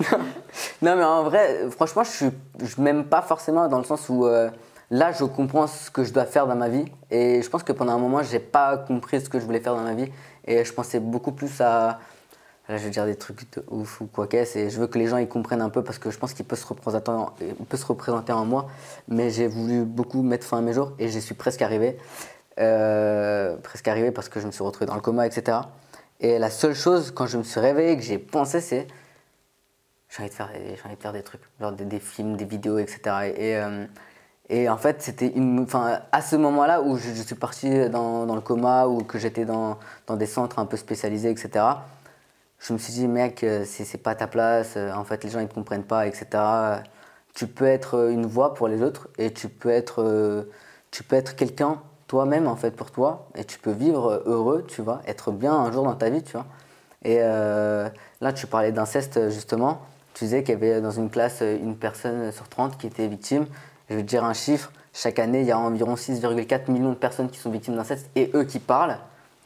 Non, 0.82 0.96
mais 0.96 1.04
en 1.04 1.22
vrai, 1.24 1.68
franchement, 1.70 2.02
je 2.02 2.10
suis, 2.10 2.30
je 2.62 2.80
m'aime 2.80 3.04
pas 3.04 3.22
forcément 3.22 3.68
dans 3.68 3.78
le 3.78 3.84
sens 3.84 4.08
où 4.08 4.26
euh, 4.26 4.50
là, 4.90 5.12
je 5.12 5.24
comprends 5.24 5.66
ce 5.68 5.90
que 5.90 6.02
je 6.02 6.12
dois 6.12 6.24
faire 6.24 6.46
dans 6.48 6.56
ma 6.56 6.68
vie. 6.68 6.84
Et 7.10 7.40
je 7.42 7.48
pense 7.48 7.62
que 7.62 7.72
pendant 7.72 7.92
un 7.92 7.98
moment, 7.98 8.22
j'ai 8.22 8.40
pas 8.40 8.76
compris 8.76 9.20
ce 9.20 9.28
que 9.28 9.38
je 9.38 9.44
voulais 9.44 9.60
faire 9.60 9.74
dans 9.76 9.82
ma 9.82 9.94
vie. 9.94 10.10
Et 10.44 10.64
je 10.64 10.72
pensais 10.72 10.98
beaucoup 10.98 11.30
plus 11.32 11.60
à. 11.60 12.00
Là, 12.68 12.78
je 12.78 12.84
vais 12.84 12.90
dire 12.90 13.04
des 13.06 13.16
trucs 13.16 13.52
de 13.56 13.64
ouf 13.70 14.00
ou 14.00 14.06
quoi 14.06 14.26
qu'est-ce. 14.26 14.58
Et 14.58 14.70
je 14.70 14.80
veux 14.80 14.86
que 14.88 14.98
les 14.98 15.06
gens 15.06 15.16
ils 15.18 15.28
comprennent 15.28 15.60
un 15.62 15.68
peu 15.70 15.82
parce 15.84 15.98
que 15.98 16.10
je 16.10 16.18
pense 16.18 16.32
qu'il 16.32 16.44
peut, 16.46 16.56
se 16.56 16.66
représenter 16.66 17.10
en- 17.10 17.32
peut 17.68 17.76
se 17.76 17.86
représenter 17.86 18.32
en 18.32 18.44
moi. 18.44 18.66
Mais 19.08 19.30
j'ai 19.30 19.46
voulu 19.48 19.84
beaucoup 19.84 20.22
mettre 20.22 20.46
fin 20.46 20.58
à 20.58 20.60
mes 20.62 20.72
jours 20.72 20.92
et 20.98 21.08
j'y 21.08 21.20
suis 21.20 21.34
presque 21.34 21.62
arrivé. 21.62 21.96
Euh, 22.58 23.56
presque 23.56 23.88
arrivé 23.88 24.10
parce 24.10 24.28
que 24.28 24.38
je 24.40 24.46
me 24.46 24.52
suis 24.52 24.62
retrouvé 24.62 24.86
dans 24.86 24.94
le 24.94 25.00
coma, 25.00 25.26
etc. 25.26 25.58
Et 26.20 26.38
la 26.38 26.50
seule 26.50 26.74
chose, 26.74 27.10
quand 27.10 27.26
je 27.26 27.38
me 27.38 27.42
suis 27.42 27.60
réveillé, 27.60 27.96
que 27.96 28.02
j'ai 28.02 28.18
pensé, 28.18 28.60
c'est 28.60 28.86
j'ai 30.10 30.22
envie 30.22 30.30
de 30.30 30.34
faire 30.34 30.50
des, 30.52 30.76
envie 30.84 30.96
de 30.96 31.00
faire 31.00 31.12
des 31.14 31.22
trucs, 31.22 31.40
genre 31.58 31.72
des, 31.72 31.98
films, 31.98 32.36
des 32.36 32.44
vidéos, 32.44 32.78
etc. 32.78 33.32
Et, 33.34 33.56
euh, 33.56 33.86
et 34.50 34.68
en 34.68 34.76
fait, 34.76 35.00
c'était 35.00 35.28
une, 35.28 35.66
à 36.12 36.20
ce 36.20 36.36
moment-là 36.36 36.82
où 36.82 36.98
je, 36.98 37.10
suis 37.10 37.34
parti 37.34 37.88
dans, 37.88 38.26
dans 38.26 38.34
le 38.34 38.42
coma 38.42 38.86
ou 38.86 39.02
que 39.02 39.18
j'étais 39.18 39.46
dans, 39.46 39.78
dans 40.06 40.16
des 40.16 40.26
centres 40.26 40.58
un 40.58 40.66
peu 40.66 40.76
spécialisés, 40.76 41.30
etc. 41.30 41.64
Je 42.58 42.74
me 42.74 42.78
suis 42.78 42.92
dit, 42.92 43.08
mec, 43.08 43.42
euh, 43.44 43.64
c'est 43.66 44.02
pas 44.02 44.14
ta 44.14 44.26
place. 44.26 44.76
En 44.76 45.04
fait, 45.04 45.24
les 45.24 45.30
gens 45.30 45.40
ils 45.40 45.48
te 45.48 45.54
comprennent 45.54 45.84
pas, 45.84 46.06
etc. 46.06 46.26
Tu 47.34 47.46
peux 47.46 47.66
être 47.66 48.10
une 48.10 48.26
voix 48.26 48.52
pour 48.52 48.68
les 48.68 48.82
autres 48.82 49.08
et 49.16 49.32
tu 49.32 49.48
peux 49.48 49.70
être, 49.70 50.46
tu 50.90 51.02
peux 51.02 51.16
être 51.16 51.34
quelqu'un 51.34 51.80
toi-même 52.12 52.46
en 52.46 52.56
fait 52.56 52.72
pour 52.72 52.90
toi 52.90 53.26
et 53.36 53.42
tu 53.42 53.58
peux 53.58 53.70
vivre 53.70 54.22
heureux, 54.26 54.66
tu 54.68 54.82
vois, 54.82 55.00
être 55.06 55.32
bien 55.32 55.54
un 55.54 55.72
jour 55.72 55.84
dans 55.84 55.94
ta 55.94 56.10
vie, 56.10 56.22
tu 56.22 56.32
vois. 56.32 56.44
Et 57.04 57.20
euh, 57.20 57.88
là, 58.20 58.34
tu 58.34 58.46
parlais 58.46 58.70
d'inceste 58.70 59.30
justement. 59.30 59.80
Tu 60.12 60.24
disais 60.24 60.42
qu'il 60.42 60.52
y 60.52 60.56
avait 60.58 60.82
dans 60.82 60.90
une 60.90 61.08
classe 61.08 61.40
une 61.40 61.74
personne 61.74 62.30
sur 62.30 62.50
30 62.50 62.76
qui 62.76 62.86
était 62.86 63.08
victime. 63.08 63.46
Je 63.88 63.94
vais 63.94 64.02
te 64.02 64.06
dire 64.06 64.26
un 64.26 64.34
chiffre. 64.34 64.72
Chaque 64.92 65.18
année, 65.18 65.40
il 65.40 65.46
y 65.46 65.52
a 65.52 65.58
environ 65.58 65.94
6,4 65.94 66.70
millions 66.70 66.90
de 66.90 66.96
personnes 66.96 67.30
qui 67.30 67.38
sont 67.38 67.50
victimes 67.50 67.76
d'inceste 67.76 68.10
et 68.14 68.30
eux 68.34 68.44
qui 68.44 68.58
parlent. 68.58 68.98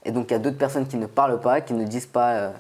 Et 0.05 0.11
donc, 0.11 0.31
il 0.31 0.33
y 0.33 0.37
a 0.37 0.41
d'autres 0.41 0.59
personnes 0.59 0.89
qui 0.89 0.97
ne 0.97 1.07
parlent 1.07 1.41
pas, 1.41 1.61
qui 1.61 1.73
ne 1.73 1.85
disent 1.85 2.07
pas 2.07 2.33
euh, 2.33 2.51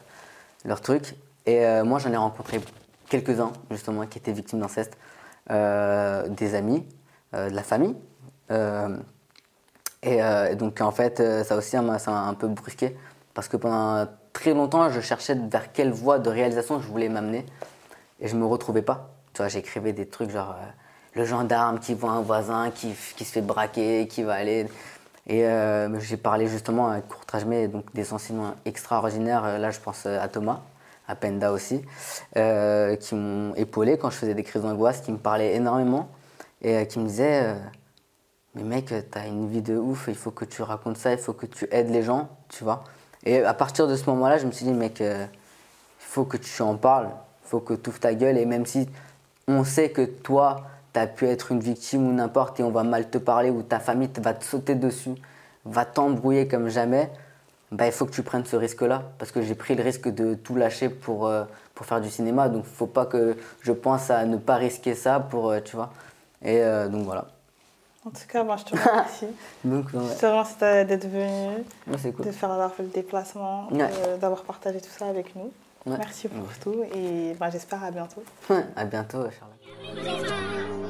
leur 0.64 0.81
truc. 0.83 1.16
Et 1.47 1.66
euh, 1.66 1.83
moi, 1.83 1.99
j'en 1.99 2.12
ai 2.12 2.16
rencontré 2.16 2.61
quelques-uns, 3.09 3.51
justement, 3.73 4.07
qui 4.07 4.19
étaient 4.19 4.31
victimes 4.31 4.61
d'inceste. 4.61 4.97
Euh, 5.51 6.29
des 6.29 6.55
amis, 6.55 6.85
de 7.33 7.55
la 7.55 7.62
famille. 7.64 7.97
Euh, 10.05 10.51
et, 10.51 10.57
donc, 10.57 10.81
en 10.81 10.91
fait, 10.91 11.21
euh, 11.21 11.45
ça 11.45 11.57
aussi, 11.57 11.71
ça 11.71 11.83
m'a 11.83 11.99
un 12.09 12.35
peu 12.35 12.49
brusqué. 12.49 12.97
Parce 13.35 13.49
que 13.49 13.57
pendant 13.57 14.07
très 14.33 14.55
longtemps, 14.55 14.91
je 14.91 15.01
cherchais 15.01 15.35
vers 15.35 15.73
quelle 15.73 15.91
voie 15.93 16.19
de 16.19 16.31
réalisation 16.31 16.81
je 16.81 16.87
voulais 16.87 17.09
m'amener. 17.09 17.45
Et 18.21 18.29
je 18.29 18.37
me 18.37 18.47
retrouvais 18.47 18.83
pas. 18.83 19.11
Tu 19.33 19.43
vois, 19.43 19.49
j'écrivais 19.49 19.93
des 19.93 20.07
trucs 20.07 20.31
genre 20.31 20.53
euh, 20.59 20.67
le 21.15 21.25
gendarme 21.25 21.79
qui 21.79 21.95
voit 21.95 22.11
un 22.11 22.23
voisin 22.23 22.71
qui, 22.71 22.95
qui 23.17 23.25
se 23.25 23.33
fait 23.33 23.43
braquer, 23.43 24.07
qui 24.09 24.23
va 24.23 24.35
aller. 24.35 24.67
Et 25.29 25.45
j'ai 25.99 26.17
parlé 26.17 26.47
justement 26.47 26.89
à 26.89 27.01
Courtrajmé, 27.01 27.67
donc 27.67 27.93
des 27.95 28.13
enseignants 28.13 28.55
extraordinaires. 28.65 29.59
Là, 29.59 29.73
je 29.73 29.81
pense 29.81 30.07
à 30.07 30.29
Thomas, 30.29 30.61
à 31.09 31.17
Penda 31.17 31.51
aussi, 31.51 31.83
qui 32.33 33.15
m'ont 33.17 33.53
épaulé 33.57 33.99
quand 33.99 34.11
je 34.11 34.19
faisais 34.19 34.35
des 34.35 34.45
crises 34.45 34.63
d'angoisse, 34.63 35.01
qui 35.01 35.11
me 35.11 35.17
parlaient 35.17 35.57
énormément 35.57 36.09
et 36.63 36.87
qui 36.87 37.01
me 37.01 37.09
disaient. 37.09 37.57
Euh, 38.57 38.62
mais 38.62 38.77
mec, 38.77 38.92
t'as 39.11 39.27
une 39.27 39.49
vie 39.49 39.62
de 39.62 39.77
ouf, 39.77 40.07
il 40.09 40.14
faut 40.14 40.31
que 40.31 40.45
tu 40.45 40.62
racontes 40.62 40.97
ça, 40.97 41.12
il 41.12 41.19
faut 41.19 41.33
que 41.33 41.47
tu 41.47 41.66
aides 41.71 41.90
les 41.90 42.03
gens, 42.03 42.29
tu 42.49 42.64
vois. 42.64 42.85
Et 43.25 43.42
à 43.42 43.55
partir 43.55 43.88
de 43.88 43.97
ce 43.97 44.09
moment-là, 44.11 44.38
je 44.38 44.47
me 44.47 44.53
suis 44.53 44.64
dit, 44.64 44.73
mec, 44.73 45.01
il 45.01 45.29
faut 45.99 46.25
que 46.25 46.37
tu 46.37 46.62
en 46.62 46.77
parles, 46.77 47.11
il 47.45 47.49
faut 47.49 47.61
que 47.61 47.75
tu 47.75 47.90
ouvres 47.90 48.01
ta 48.01 48.14
gueule, 48.14 48.38
et 48.38 48.47
même 48.47 48.66
si 48.66 48.88
on 49.49 49.64
sait 49.64 49.90
que 49.90 50.03
toi, 50.03 50.62
tu 50.92 51.01
as 51.01 51.07
pu 51.07 51.27
être 51.27 51.53
une 51.53 51.61
victime 51.61 52.07
ou 52.09 52.12
n'importe, 52.12 52.61
et 52.61 52.62
on 52.62 52.71
va 52.71 52.85
mal 52.85 53.11
te 53.11 53.19
parler, 53.19 53.51
ou 53.51 53.62
ta 53.62 53.81
famille 53.81 54.11
va 54.21 54.35
te 54.35 54.45
sauter 54.45 54.75
dessus, 54.75 55.14
va 55.64 55.85
t'embrouiller 55.85 56.49
comme 56.49 56.69
jamais, 56.69 57.11
bah, 57.73 57.87
il 57.87 57.92
faut 57.92 58.07
que 58.07 58.12
tu 58.12 58.23
prennes 58.23 58.45
ce 58.45 58.57
risque-là. 58.57 59.03
Parce 59.19 59.33
que 59.33 59.42
j'ai 59.42 59.55
pris 59.55 59.75
le 59.75 59.83
risque 59.83 60.09
de 60.09 60.35
tout 60.35 60.55
lâcher 60.55 60.88
pour, 60.88 61.27
euh, 61.27 61.45
pour 61.75 61.87
faire 61.87 62.01
du 62.01 62.11
cinéma. 62.11 62.49
Donc, 62.49 62.64
il 62.66 62.75
faut 62.75 62.87
pas 62.87 63.07
que 63.07 63.37
je 63.61 63.73
pense 63.73 64.11
à 64.11 64.25
ne 64.25 64.37
pas 64.37 64.57
risquer 64.57 64.95
ça 64.95 65.21
pour, 65.21 65.51
euh, 65.51 65.61
tu 65.61 65.77
vois. 65.77 65.90
Et 66.42 66.62
euh, 66.62 66.88
donc, 66.88 67.05
voilà. 67.05 67.27
En 68.07 68.11
tout 68.11 68.27
cas, 68.29 68.45
moi, 68.45 68.57
je 68.57 68.64
te 68.64 68.71
remercie. 68.71 69.27
donc, 69.64 69.87
ouais. 69.92 70.01
Je 70.14 70.21
te 70.21 70.27
remercie 70.27 70.55
d'être 70.87 71.09
venu, 71.09 71.64
Ouais, 71.88 72.12
cool. 72.12 72.25
de 72.27 72.31
faire 72.31 72.51
avoir 72.53 72.73
fait 72.73 72.85
le 72.85 72.88
déplacement, 72.90 73.69
Ouais. 73.73 73.90
d'avoir 74.21 74.42
partagé 74.45 74.81
tout 74.81 74.90
ça 74.97 75.09
avec 75.09 75.35
nous. 75.35 75.51
Merci 75.87 76.29
pour 76.29 76.47
tout 76.62 76.83
et 76.95 77.35
bah, 77.38 77.49
j'espère 77.51 77.83
à 77.85 77.90
bientôt. 77.90 78.23
à 78.77 78.85
bientôt, 78.85 79.19
Charlotte. 79.31 80.86